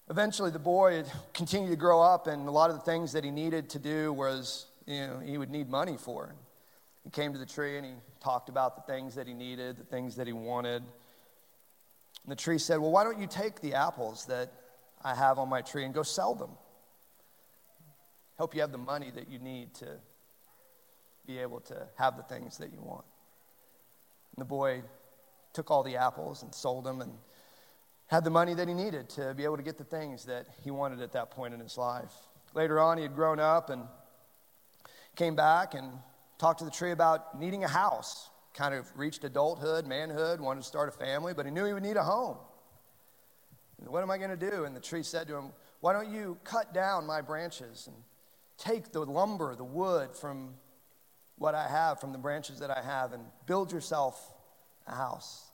Eventually, 0.10 0.52
the 0.52 0.60
boy 0.60 1.04
continued 1.34 1.70
to 1.70 1.78
grow 1.78 2.02
up, 2.02 2.28
and 2.28 2.48
a 2.48 2.52
lot 2.52 2.70
of 2.70 2.76
the 2.76 2.82
things 2.82 3.14
that 3.14 3.24
he 3.24 3.32
needed 3.32 3.70
to 3.70 3.80
do 3.80 4.12
was, 4.12 4.66
you 4.86 5.00
know, 5.00 5.20
he 5.20 5.38
would 5.38 5.50
need 5.50 5.70
money 5.70 5.96
for. 5.98 6.36
He 7.04 7.10
came 7.10 7.32
to 7.34 7.40
the 7.40 7.46
tree 7.46 7.78
and 7.78 7.86
he 7.86 7.94
talked 8.22 8.50
about 8.50 8.76
the 8.76 8.94
things 8.94 9.16
that 9.16 9.28
he 9.28 9.34
needed, 9.34 9.78
the 9.78 9.84
things 9.84 10.16
that 10.16 10.28
he 10.28 10.34
wanted. 10.34 10.84
And 12.24 12.32
the 12.32 12.36
tree 12.36 12.58
said, 12.58 12.80
Well, 12.80 12.92
why 12.92 13.04
don't 13.04 13.20
you 13.20 13.28
take 13.28 13.62
the 13.62 13.74
apples 13.74 14.26
that 14.28 14.52
I 15.04 15.14
have 15.16 15.40
on 15.40 15.50
my 15.50 15.62
tree 15.62 15.84
and 15.84 15.94
go 15.94 16.04
sell 16.04 16.34
them? 16.36 16.52
Help 18.38 18.56
you 18.56 18.62
have 18.62 18.72
the 18.72 18.78
money 18.78 19.12
that 19.14 19.30
you 19.30 19.40
need 19.40 19.74
to 19.76 20.00
be 21.26 21.40
able 21.40 21.60
to 21.62 21.88
have 21.98 22.18
the 22.18 22.24
things 22.24 22.58
that 22.58 22.72
you 22.74 22.82
want. 22.82 23.06
And 24.36 24.42
the 24.42 24.48
boy 24.48 24.84
took 25.54 25.70
all 25.70 25.84
the 25.84 25.98
apples 25.98 26.44
and 26.44 26.54
sold 26.54 26.86
them 26.86 27.02
and 27.02 27.14
had 28.08 28.24
the 28.24 28.30
money 28.30 28.54
that 28.54 28.68
he 28.68 28.74
needed 28.74 29.10
to 29.10 29.34
be 29.34 29.44
able 29.44 29.58
to 29.58 29.64
get 29.64 29.78
the 29.78 29.84
things 29.84 30.26
that 30.26 30.48
he 30.64 30.72
wanted 30.72 31.02
at 31.02 31.12
that 31.14 31.32
point 31.32 31.54
in 31.54 31.60
his 31.60 31.78
life. 31.78 32.12
Later 32.54 32.80
on, 32.80 32.98
he 32.98 33.04
had 33.04 33.16
grown 33.16 33.40
up 33.40 33.70
and 33.70 33.84
came 35.16 35.36
back 35.36 35.74
and 35.74 35.92
talked 36.38 36.60
to 36.60 36.66
the 36.66 36.72
tree 36.72 36.92
about 36.92 37.40
needing 37.40 37.64
a 37.64 37.68
house 37.68 38.30
kind 38.54 38.74
of 38.74 38.88
reached 38.96 39.24
adulthood, 39.24 39.88
manhood, 39.88 40.40
wanted 40.40 40.62
to 40.62 40.68
start 40.68 40.90
a 40.90 40.92
family, 40.92 41.34
but 41.34 41.46
he 41.46 41.52
knew 41.52 41.66
he 41.66 41.74
would 41.74 41.84
need 41.84 41.98
a 41.98 42.04
home. 42.04 42.38
What 43.86 44.02
am 44.02 44.12
I 44.12 44.18
going 44.18 44.30
to 44.30 44.38
do? 44.38 44.64
And 44.64 44.76
the 44.76 44.80
tree 44.80 45.04
said 45.04 45.28
to 45.28 45.36
him, 45.36 45.52
Why 45.82 45.94
don't 45.94 46.10
you 46.10 46.38
cut 46.44 46.74
down 46.74 47.06
my 47.06 47.22
branches 47.22 47.88
and 47.88 47.96
take 48.58 48.92
the 48.92 49.06
lumber, 49.06 49.56
the 49.56 49.64
wood 49.64 50.16
from 50.16 50.54
what 51.38 51.56
I 51.56 51.68
have, 51.68 52.00
from 52.00 52.12
the 52.12 52.18
branches 52.18 52.60
that 52.60 52.70
I 52.70 52.82
have, 52.82 53.12
and 53.12 53.24
build 53.46 53.72
yourself 53.72 54.34
a 54.88 54.96
house? 54.96 55.52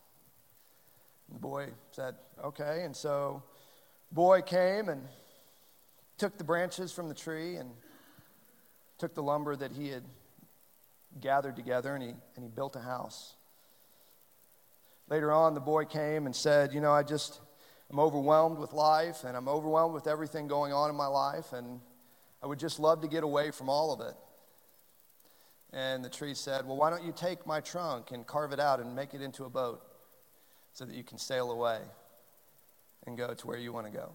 And 1.28 1.36
the 1.38 1.42
boy 1.42 1.70
said, 1.92 2.16
Okay. 2.44 2.84
And 2.84 2.96
so, 2.96 3.42
boy 4.12 4.42
came 4.42 4.90
and 4.90 5.08
took 6.18 6.38
the 6.38 6.44
branches 6.44 6.92
from 6.92 7.08
the 7.08 7.16
tree 7.16 7.56
and 7.56 7.72
took 9.00 9.16
the 9.16 9.24
lumber 9.24 9.56
that 9.56 9.72
he 9.72 9.88
had 9.88 10.04
gathered 11.20 11.56
together 11.56 11.96
and 11.96 12.04
he, 12.04 12.10
and 12.36 12.44
he 12.44 12.50
built 12.50 12.76
a 12.76 12.80
house. 12.80 13.36
Later 15.10 15.32
on, 15.32 15.54
the 15.54 15.60
boy 15.60 15.86
came 15.86 16.26
and 16.26 16.36
said, 16.36 16.74
You 16.74 16.82
know, 16.82 16.92
I 16.92 17.04
just, 17.04 17.40
I'm 17.90 18.00
overwhelmed 18.00 18.60
with 18.60 18.74
life 18.74 19.24
and 19.24 19.36
I'm 19.36 19.48
overwhelmed 19.48 19.94
with 19.94 20.08
everything 20.08 20.48
going 20.48 20.72
on 20.72 20.90
in 20.90 20.96
my 20.96 21.08
life 21.08 21.52
and 21.54 21.82
I 22.42 22.48
would 22.48 22.60
just 22.60 22.80
love 22.80 23.02
to 23.02 23.08
get 23.08 23.24
away 23.24 23.52
from 23.52 23.70
all 23.70 23.92
of 23.92 24.02
it. 24.02 24.16
And 25.72 26.04
the 26.04 26.10
tree 26.10 26.34
said, 26.34 26.66
Well, 26.66 26.78
why 26.78 26.90
don't 26.90 27.04
you 27.04 27.12
take 27.12 27.46
my 27.46 27.60
trunk 27.60 28.12
and 28.12 28.26
carve 28.26 28.54
it 28.54 28.60
out 28.60 28.80
and 28.80 28.96
make 28.96 29.14
it 29.14 29.22
into 29.22 29.46
a 29.46 29.50
boat 29.50 29.82
so 30.74 30.86
that 30.86 30.96
you 30.96 31.04
can 31.04 31.18
sail 31.18 31.52
away 31.52 31.80
and 33.06 33.18
go 33.18 33.34
to 33.34 33.48
where 33.48 33.58
you 33.58 33.74
want 33.74 33.88
to 33.88 33.92
go? 33.92 34.12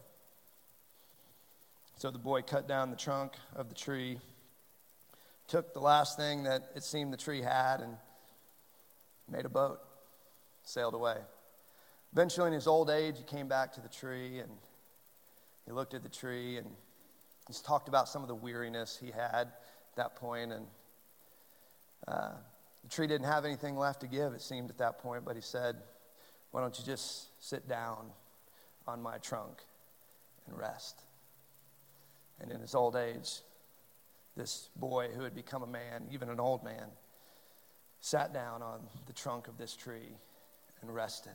So 1.96 2.11
the 2.11 2.18
boy 2.18 2.42
cut 2.42 2.66
down 2.66 2.90
the 2.90 2.96
trunk 2.96 3.35
of 3.54 3.68
the 3.68 3.74
tree 3.74 4.18
took 5.48 5.74
the 5.74 5.80
last 5.80 6.16
thing 6.16 6.44
that 6.44 6.70
it 6.74 6.83
seemed 6.83 7.12
the 7.12 7.18
tree 7.18 7.42
had 7.42 7.80
and 7.80 7.96
made 9.30 9.44
a 9.44 9.48
boat, 9.48 9.80
sailed 10.62 10.94
away. 10.94 11.16
Eventually, 12.12 12.48
in 12.48 12.52
his 12.52 12.66
old 12.66 12.90
age, 12.90 13.16
he 13.18 13.24
came 13.24 13.48
back 13.48 13.72
to 13.72 13.80
the 13.80 13.88
tree 13.88 14.38
and 14.38 14.50
he 15.66 15.72
looked 15.72 15.94
at 15.94 16.02
the 16.02 16.09
tree 16.09 16.59
and 16.59 16.66
he's 17.46 17.61
talked 17.61 17.88
about 17.88 18.09
some 18.09 18.22
of 18.22 18.28
the 18.28 18.35
weariness 18.35 18.98
he 19.00 19.11
had 19.11 19.48
at 19.48 19.96
that 19.96 20.16
point. 20.16 20.52
And 20.52 20.66
uh, 22.07 22.30
the 22.83 22.88
tree 22.88 23.07
didn't 23.07 23.26
have 23.26 23.44
anything 23.44 23.76
left 23.76 24.00
to 24.00 24.07
give, 24.07 24.33
it 24.33 24.42
seemed, 24.42 24.70
at 24.70 24.78
that 24.78 24.98
point, 24.98 25.24
but 25.24 25.37
he 25.37 25.42
said, 25.42 25.76
Why 26.50 26.61
don't 26.61 26.78
you 26.78 26.85
just 26.85 27.28
sit 27.44 27.68
down 27.68 28.11
on 28.87 29.02
my 29.02 29.18
trunk 29.18 29.62
and 30.46 30.57
rest? 30.57 31.02
And 32.40 32.50
in 32.50 32.61
his 32.61 32.74
old 32.74 32.96
age, 32.96 33.40
this 34.37 34.68
boy 34.77 35.09
who 35.14 35.23
had 35.23 35.35
become 35.35 35.62
a 35.62 35.66
man, 35.66 36.07
even 36.11 36.29
an 36.29 36.40
old 36.40 36.64
man, 36.64 36.87
sat 38.01 38.33
down 38.33 38.62
on 38.62 38.81
the 39.07 39.12
trunk 39.12 39.49
of 39.49 39.57
this 39.57 39.75
tree 39.75 40.16
and 40.83 40.94
rested 40.94 41.35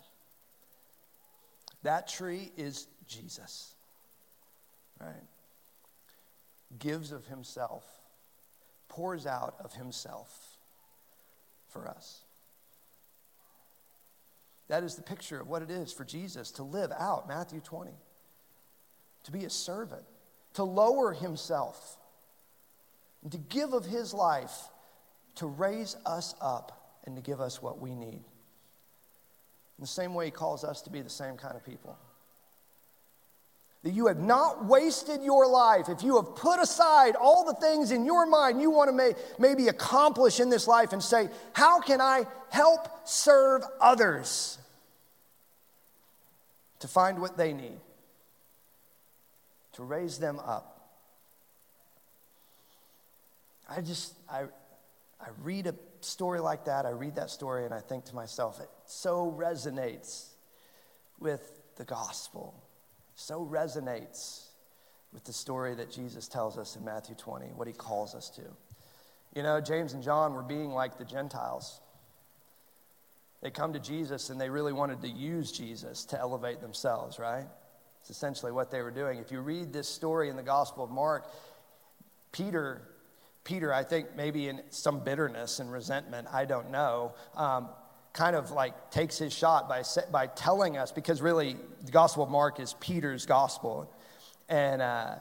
That 1.84 2.08
tree 2.08 2.52
is 2.58 2.88
Jesus, 3.08 3.74
right? 5.00 5.24
Gives 6.78 7.12
of 7.12 7.26
himself, 7.26 7.84
pours 8.90 9.26
out 9.26 9.56
of 9.64 9.74
himself 9.74 10.58
for 11.70 11.88
us. 11.88 12.22
That 14.68 14.84
is 14.84 14.96
the 14.96 15.02
picture 15.02 15.40
of 15.40 15.48
what 15.48 15.64
it 15.64 15.72
is 15.72 15.92
for 15.92 16.06
Jesus 16.06 16.52
to 16.52 16.64
live 16.64 16.92
out 16.98 17.28
Matthew 17.28 17.60
20, 17.60 17.92
to 19.24 19.32
be 19.32 19.46
a 19.46 19.50
servant, 19.50 20.04
to 20.54 20.64
lower 20.64 21.14
himself, 21.14 21.98
and 23.24 23.32
to 23.32 23.38
give 23.38 23.74
of 23.74 23.86
his 23.86 24.14
life 24.14 24.70
to 25.36 25.48
raise 25.48 25.96
us 26.06 26.36
up 26.42 26.98
and 27.06 27.16
to 27.16 27.22
give 27.22 27.40
us 27.42 27.62
what 27.62 27.80
we 27.80 27.96
need. 27.96 28.24
In 29.80 29.82
the 29.82 29.88
same 29.88 30.14
way, 30.14 30.26
he 30.26 30.32
calls 30.32 30.64
us 30.64 30.82
to 30.82 30.90
be 30.90 31.02
the 31.02 31.10
same 31.10 31.38
kind 31.38 31.56
of 31.56 31.66
people. 31.66 31.98
That 33.84 33.92
you 33.92 34.08
have 34.08 34.20
not 34.20 34.66
wasted 34.66 35.24
your 35.24 35.48
life, 35.48 35.88
if 35.88 36.04
you 36.04 36.18
have 36.18 36.36
put 36.36 36.60
aside 36.60 37.16
all 37.16 37.46
the 37.46 37.54
things 37.54 37.92
in 37.92 38.06
your 38.06 38.26
mind 38.26 38.62
you 38.62 38.70
want 38.70 38.90
to 38.90 38.94
may, 38.94 39.14
maybe 39.38 39.70
accomplish 39.70 40.42
in 40.42 40.50
this 40.50 40.68
life 40.68 40.92
and 40.92 41.02
say, 41.02 41.30
How 41.54 41.80
can 41.80 42.02
I 42.02 42.26
help 42.50 43.08
serve 43.08 43.62
others 43.80 44.58
to 46.80 46.90
find 46.90 47.22
what 47.22 47.38
they 47.38 47.54
need, 47.54 47.80
to 49.74 49.84
raise 49.84 50.18
them 50.18 50.40
up? 50.40 50.79
I 53.70 53.82
just, 53.82 54.14
I, 54.30 54.44
I 55.22 55.28
read 55.44 55.68
a 55.68 55.76
story 56.02 56.40
like 56.40 56.66
that, 56.66 56.86
I 56.86 56.90
read 56.90 57.16
that 57.16 57.30
story, 57.30 57.66
and 57.66 57.74
I 57.74 57.80
think 57.80 58.06
to 58.06 58.16
myself, 58.16 58.60
it 58.60 58.70
so 58.86 59.36
resonates 59.38 60.30
with 61.20 61.60
the 61.76 61.86
gospel, 61.86 62.56
so 63.16 63.46
resonates 63.46 64.46
with 65.14 65.24
the 65.24 65.34
story 65.34 65.76
that 65.76 65.92
Jesus 65.92 66.28
tells 66.28 66.58
us 66.58 66.76
in 66.76 66.84
Matthew 66.84 67.16
20, 67.16 67.48
what 67.48 67.68
he 67.68 67.74
calls 67.74 68.16
us 68.16 68.30
to. 68.32 68.42
You 69.36 69.44
know, 69.44 69.62
James 69.62 69.94
and 69.94 70.02
John 70.02 70.34
were 70.34 70.44
being 70.44 70.72
like 70.72 70.98
the 70.98 71.06
Gentiles. 71.06 71.80
They 73.42 73.52
come 73.52 73.74
to 73.74 73.80
Jesus 73.80 74.30
and 74.30 74.42
they 74.42 74.50
really 74.50 74.74
wanted 74.74 75.02
to 75.02 75.08
use 75.08 75.52
Jesus 75.52 76.06
to 76.06 76.20
elevate 76.20 76.62
themselves, 76.62 77.20
right? 77.20 77.46
It's 78.02 78.10
essentially 78.10 78.52
what 78.52 78.72
they 78.72 78.82
were 78.82 78.92
doing. 78.92 79.20
If 79.20 79.32
you 79.32 79.42
read 79.42 79.72
this 79.72 79.88
story 79.88 80.30
in 80.30 80.36
the 80.36 80.44
Gospel 80.44 80.84
of 80.84 80.92
Mark, 80.92 81.32
Peter 82.32 82.82
Peter, 83.50 83.74
I 83.74 83.84
think 83.84 84.16
maybe 84.16 84.48
in 84.48 84.62
some 84.70 85.00
bitterness 85.00 85.60
and 85.60 85.72
resentment, 85.72 86.28
I 86.32 86.46
don't 86.46 86.70
know, 86.70 87.14
um, 87.36 87.70
kind 88.14 88.36
of 88.36 88.52
like 88.52 88.92
takes 88.92 89.18
his 89.18 89.34
shot 89.34 89.68
by, 89.68 89.82
by 90.12 90.28
telling 90.28 90.78
us, 90.78 90.92
because 90.92 91.20
really 91.20 91.56
the 91.84 91.92
Gospel 91.92 92.24
of 92.24 92.30
Mark 92.30 92.60
is 92.60 92.76
Peter's 92.80 93.26
gospel. 93.26 93.92
And, 94.50 94.84
uh, 94.84 95.16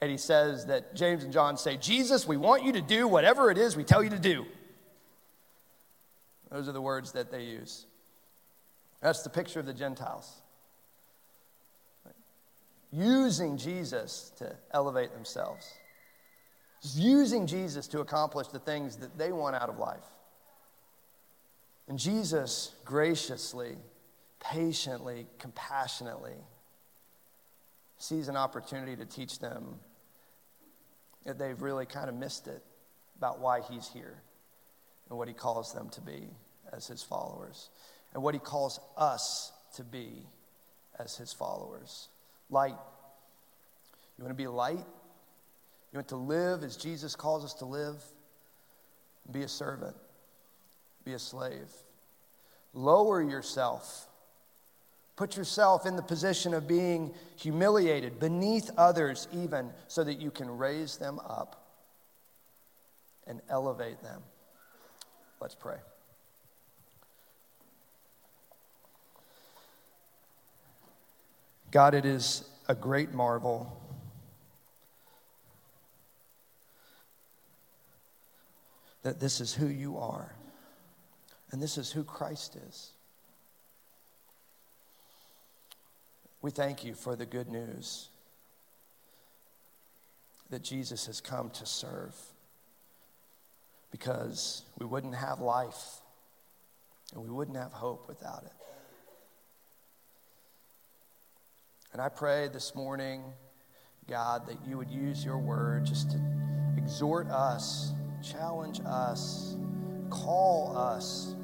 and 0.00 0.10
he 0.10 0.16
says 0.16 0.66
that 0.66 0.96
James 0.96 1.22
and 1.22 1.32
John 1.32 1.56
say, 1.56 1.76
Jesus, 1.76 2.26
we 2.26 2.36
want 2.36 2.64
you 2.64 2.72
to 2.72 2.82
do 2.82 3.06
whatever 3.06 3.48
it 3.48 3.58
is 3.58 3.76
we 3.76 3.84
tell 3.84 4.02
you 4.02 4.10
to 4.10 4.18
do. 4.18 4.44
Those 6.50 6.68
are 6.68 6.72
the 6.72 6.82
words 6.82 7.12
that 7.12 7.30
they 7.30 7.44
use. 7.44 7.86
That's 9.00 9.22
the 9.22 9.30
picture 9.30 9.60
of 9.60 9.66
the 9.66 9.72
Gentiles. 9.72 10.28
Using 12.90 13.56
Jesus 13.56 14.32
to 14.38 14.56
elevate 14.72 15.12
themselves 15.12 15.72
using 16.82 17.46
Jesus 17.46 17.86
to 17.88 18.00
accomplish 18.00 18.48
the 18.48 18.58
things 18.58 18.96
that 18.96 19.16
they 19.16 19.32
want 19.32 19.56
out 19.56 19.68
of 19.68 19.78
life. 19.78 20.04
And 21.88 21.98
Jesus 21.98 22.74
graciously, 22.84 23.76
patiently, 24.40 25.26
compassionately 25.38 26.36
sees 27.98 28.28
an 28.28 28.36
opportunity 28.36 28.96
to 28.96 29.04
teach 29.04 29.38
them 29.38 29.78
that 31.24 31.38
they've 31.38 31.60
really 31.62 31.86
kind 31.86 32.08
of 32.08 32.16
missed 32.16 32.48
it 32.48 32.62
about 33.16 33.40
why 33.40 33.60
he's 33.60 33.88
here 33.88 34.20
and 35.08 35.16
what 35.16 35.28
he 35.28 35.34
calls 35.34 35.72
them 35.72 35.88
to 35.90 36.00
be 36.00 36.28
as 36.72 36.88
his 36.88 37.02
followers 37.02 37.68
and 38.12 38.22
what 38.22 38.34
he 38.34 38.40
calls 38.40 38.80
us 38.96 39.52
to 39.76 39.84
be 39.84 40.26
as 40.98 41.16
his 41.16 41.32
followers. 41.32 42.08
Light. 42.50 42.76
You 44.18 44.24
want 44.24 44.36
to 44.36 44.42
be 44.42 44.48
light? 44.48 44.84
You 45.92 45.98
want 45.98 46.08
to 46.08 46.16
live 46.16 46.64
as 46.64 46.76
Jesus 46.76 47.14
calls 47.14 47.44
us 47.44 47.54
to 47.54 47.66
live? 47.66 48.02
Be 49.30 49.42
a 49.42 49.48
servant, 49.48 49.94
be 51.04 51.12
a 51.12 51.18
slave. 51.18 51.70
Lower 52.74 53.22
yourself. 53.22 54.08
Put 55.14 55.36
yourself 55.36 55.84
in 55.84 55.94
the 55.94 56.02
position 56.02 56.54
of 56.54 56.66
being 56.66 57.12
humiliated 57.36 58.18
beneath 58.18 58.70
others, 58.78 59.28
even 59.32 59.70
so 59.86 60.02
that 60.02 60.14
you 60.14 60.30
can 60.30 60.56
raise 60.56 60.96
them 60.96 61.20
up 61.20 61.62
and 63.26 63.42
elevate 63.50 64.02
them. 64.02 64.22
Let's 65.38 65.54
pray. 65.54 65.76
God, 71.70 71.94
it 71.94 72.06
is 72.06 72.44
a 72.68 72.74
great 72.74 73.12
marvel 73.12 73.81
that 79.02 79.20
this 79.20 79.40
is 79.40 79.54
who 79.54 79.66
you 79.66 79.98
are 79.98 80.34
and 81.50 81.62
this 81.62 81.76
is 81.76 81.90
who 81.92 82.02
Christ 82.02 82.56
is. 82.68 82.90
We 86.40 86.50
thank 86.50 86.84
you 86.84 86.94
for 86.94 87.14
the 87.14 87.26
good 87.26 87.48
news 87.48 88.08
that 90.50 90.62
Jesus 90.62 91.06
has 91.06 91.20
come 91.20 91.50
to 91.50 91.66
serve 91.66 92.14
because 93.90 94.62
we 94.78 94.86
wouldn't 94.86 95.14
have 95.14 95.40
life 95.40 96.00
and 97.14 97.22
we 97.22 97.30
wouldn't 97.30 97.56
have 97.56 97.72
hope 97.72 98.08
without 98.08 98.42
it. 98.44 98.52
And 101.92 102.00
I 102.00 102.08
pray 102.08 102.48
this 102.48 102.74
morning, 102.74 103.22
God, 104.08 104.46
that 104.46 104.66
you 104.66 104.78
would 104.78 104.90
use 104.90 105.24
your 105.24 105.38
word 105.38 105.84
just 105.84 106.10
to 106.12 106.20
exhort 106.76 107.28
us 107.28 107.92
challenge 108.22 108.80
us, 108.86 109.56
call 110.10 110.76
us 110.76 111.34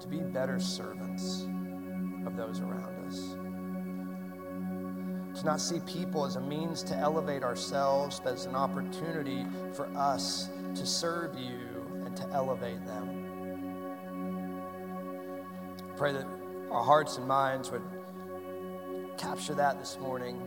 to 0.00 0.08
be 0.08 0.18
better 0.18 0.58
servants 0.58 1.46
of 2.26 2.36
those 2.36 2.60
around 2.60 3.06
us. 3.06 3.36
To 5.40 5.46
not 5.46 5.60
see 5.60 5.80
people 5.80 6.24
as 6.26 6.36
a 6.36 6.40
means 6.40 6.82
to 6.84 6.96
elevate 6.96 7.44
ourselves, 7.44 8.20
but 8.22 8.34
as 8.34 8.46
an 8.46 8.56
opportunity 8.56 9.46
for 9.72 9.86
us 9.96 10.50
to 10.74 10.84
serve 10.84 11.38
you 11.38 11.60
and 12.04 12.16
to 12.16 12.28
elevate 12.30 12.84
them. 12.84 13.20
Pray 15.96 16.12
that 16.12 16.26
our 16.70 16.82
hearts 16.82 17.16
and 17.16 17.28
minds 17.28 17.70
would 17.70 17.82
capture 19.18 19.54
that 19.54 19.78
this 19.78 19.98
morning. 20.00 20.40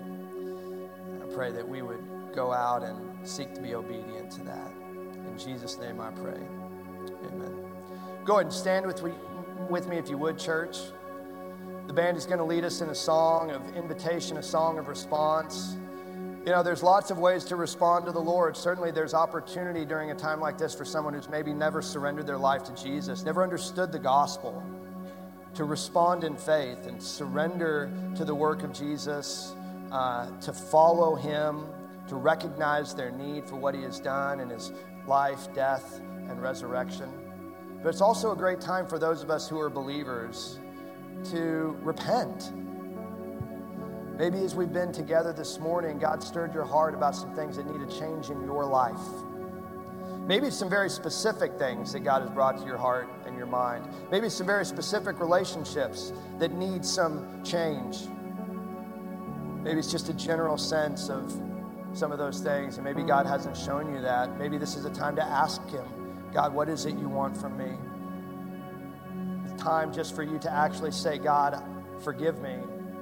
I 1.21 1.33
pray 1.33 1.51
that 1.51 1.67
we 1.67 1.81
would 1.81 2.03
go 2.33 2.51
out 2.51 2.83
and 2.83 3.12
seek 3.23 3.53
to 3.55 3.61
be 3.61 3.75
obedient 3.75 4.31
to 4.31 4.43
that. 4.43 4.71
In 5.27 5.37
Jesus' 5.37 5.77
name 5.77 5.99
I 5.99 6.11
pray. 6.11 6.39
Amen. 7.27 7.55
Go 8.25 8.35
ahead 8.35 8.45
and 8.45 8.53
stand 8.53 8.85
with, 8.85 9.03
with 9.69 9.87
me 9.87 9.97
if 9.97 10.09
you 10.09 10.17
would, 10.17 10.37
church. 10.37 10.77
The 11.87 11.93
band 11.93 12.15
is 12.15 12.25
going 12.25 12.37
to 12.37 12.45
lead 12.45 12.63
us 12.63 12.81
in 12.81 12.89
a 12.89 12.95
song 12.95 13.51
of 13.51 13.75
invitation, 13.75 14.37
a 14.37 14.43
song 14.43 14.77
of 14.77 14.87
response. 14.87 15.75
You 16.45 16.51
know, 16.51 16.63
there's 16.63 16.83
lots 16.83 17.11
of 17.11 17.19
ways 17.19 17.45
to 17.45 17.55
respond 17.55 18.05
to 18.05 18.11
the 18.11 18.19
Lord. 18.19 18.55
Certainly, 18.55 18.91
there's 18.91 19.13
opportunity 19.13 19.85
during 19.85 20.11
a 20.11 20.15
time 20.15 20.39
like 20.39 20.57
this 20.57 20.73
for 20.73 20.85
someone 20.85 21.13
who's 21.13 21.29
maybe 21.29 21.53
never 21.53 21.81
surrendered 21.81 22.27
their 22.27 22.37
life 22.37 22.63
to 22.65 22.75
Jesus, 22.75 23.23
never 23.23 23.43
understood 23.43 23.91
the 23.91 23.99
gospel, 23.99 24.63
to 25.55 25.65
respond 25.65 26.23
in 26.23 26.35
faith 26.35 26.85
and 26.85 27.01
surrender 27.01 27.91
to 28.15 28.25
the 28.25 28.35
work 28.35 28.63
of 28.63 28.73
Jesus, 28.73 29.53
uh, 29.91 30.29
to 30.39 30.51
follow 30.51 31.15
Him, 31.15 31.65
to 32.07 32.15
recognize 32.15 32.93
their 32.93 33.11
need 33.11 33.45
for 33.45 33.55
what 33.55 33.75
He 33.75 33.83
has 33.83 33.99
done 33.99 34.39
in 34.39 34.49
His 34.49 34.71
life, 35.07 35.53
death, 35.53 35.99
and 36.29 36.41
resurrection. 36.41 37.09
But 37.81 37.89
it's 37.89 38.01
also 38.01 38.31
a 38.31 38.35
great 38.35 38.61
time 38.61 38.87
for 38.87 38.97
those 38.97 39.23
of 39.23 39.29
us 39.29 39.49
who 39.49 39.59
are 39.59 39.69
believers 39.69 40.59
to 41.31 41.77
repent. 41.81 42.53
Maybe 44.17 44.39
as 44.39 44.55
we've 44.55 44.71
been 44.71 44.91
together 44.91 45.33
this 45.33 45.59
morning, 45.59 45.97
God 45.97 46.23
stirred 46.23 46.53
your 46.53 46.65
heart 46.65 46.93
about 46.93 47.15
some 47.15 47.33
things 47.35 47.57
that 47.57 47.65
need 47.65 47.81
a 47.81 47.99
change 47.99 48.29
in 48.29 48.41
your 48.45 48.63
life. 48.63 48.99
Maybe 50.27 50.47
it's 50.47 50.55
some 50.57 50.69
very 50.69 50.89
specific 50.89 51.57
things 51.57 51.91
that 51.91 52.01
God 52.01 52.21
has 52.21 52.29
brought 52.29 52.57
to 52.59 52.65
your 52.65 52.77
heart 52.77 53.09
and 53.25 53.35
your 53.35 53.47
mind. 53.47 53.85
Maybe 54.09 54.29
some 54.29 54.47
very 54.47 54.65
specific 54.65 55.19
relationships 55.19 56.13
that 56.39 56.53
need 56.53 56.85
some 56.85 57.43
change. 57.43 58.07
Maybe 59.63 59.79
it's 59.79 59.91
just 59.91 60.07
a 60.07 60.13
general 60.13 60.57
sense 60.57 61.09
of 61.09 61.33
some 61.93 62.11
of 62.11 62.17
those 62.17 62.39
things, 62.39 62.75
and 62.75 62.83
maybe 62.83 63.03
God 63.03 63.25
hasn't 63.25 63.55
shown 63.55 63.93
you 63.93 64.01
that. 64.01 64.37
Maybe 64.37 64.57
this 64.57 64.75
is 64.75 64.85
a 64.85 64.89
time 64.89 65.15
to 65.15 65.23
ask 65.23 65.65
Him, 65.69 65.85
God, 66.33 66.53
what 66.53 66.69
is 66.69 66.85
it 66.85 66.95
you 66.97 67.07
want 67.07 67.37
from 67.37 67.57
me? 67.57 67.77
It's 69.45 69.61
time 69.61 69.93
just 69.93 70.15
for 70.15 70.23
you 70.23 70.39
to 70.39 70.51
actually 70.51 70.91
say, 70.91 71.17
God, 71.17 71.63
Forgive 72.03 72.41
me. 72.41 72.57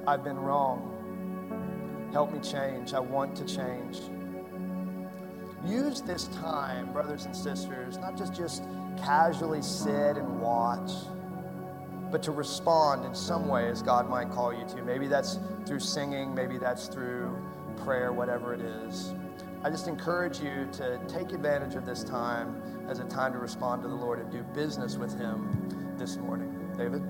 I've 0.06 0.24
been 0.24 0.38
wrong. 0.38 2.10
Help 2.14 2.32
me 2.32 2.40
change. 2.40 2.94
I 2.94 3.00
want 3.00 3.36
to 3.38 3.46
change. 3.46 4.00
Use 5.66 6.02
this 6.02 6.28
time, 6.28 6.94
brothers 6.94 7.26
and 7.26 7.36
sisters, 7.36 7.98
not 7.98 8.16
just 8.16 8.34
just 8.34 8.64
casually 8.98 9.62
sit 9.64 10.18
and 10.18 10.40
watch, 10.40 10.92
but 12.12 12.22
to 12.24 12.32
respond 12.32 13.06
in 13.06 13.16
some 13.16 13.48
way 13.48 13.70
as 13.70 13.82
God 13.82 14.08
might 14.08 14.30
call 14.32 14.54
you 14.54 14.66
to. 14.76 14.84
Maybe 14.84 15.08
that's 15.08 15.40
through 15.66 15.80
singing, 15.80 16.36
maybe 16.36 16.60
that's 16.60 16.88
through 16.88 17.36
prayer, 17.84 18.14
whatever 18.14 18.54
it 18.54 18.62
is. 18.62 19.14
I 19.64 19.70
just 19.70 19.88
encourage 19.88 20.40
you 20.40 20.68
to 20.74 21.00
take 21.08 21.32
advantage 21.34 21.76
of 21.76 21.86
this 21.86 22.04
time 22.04 22.62
as 22.88 23.00
a 23.00 23.06
time 23.06 23.34
to 23.34 23.40
respond 23.40 23.84
to 23.84 23.88
the 23.88 23.96
Lord 23.96 24.20
and 24.20 24.32
do 24.32 24.44
business 24.56 24.98
with 24.98 25.18
Him 25.20 25.96
this 25.98 26.18
morning. 26.18 26.74
David? 26.78 27.04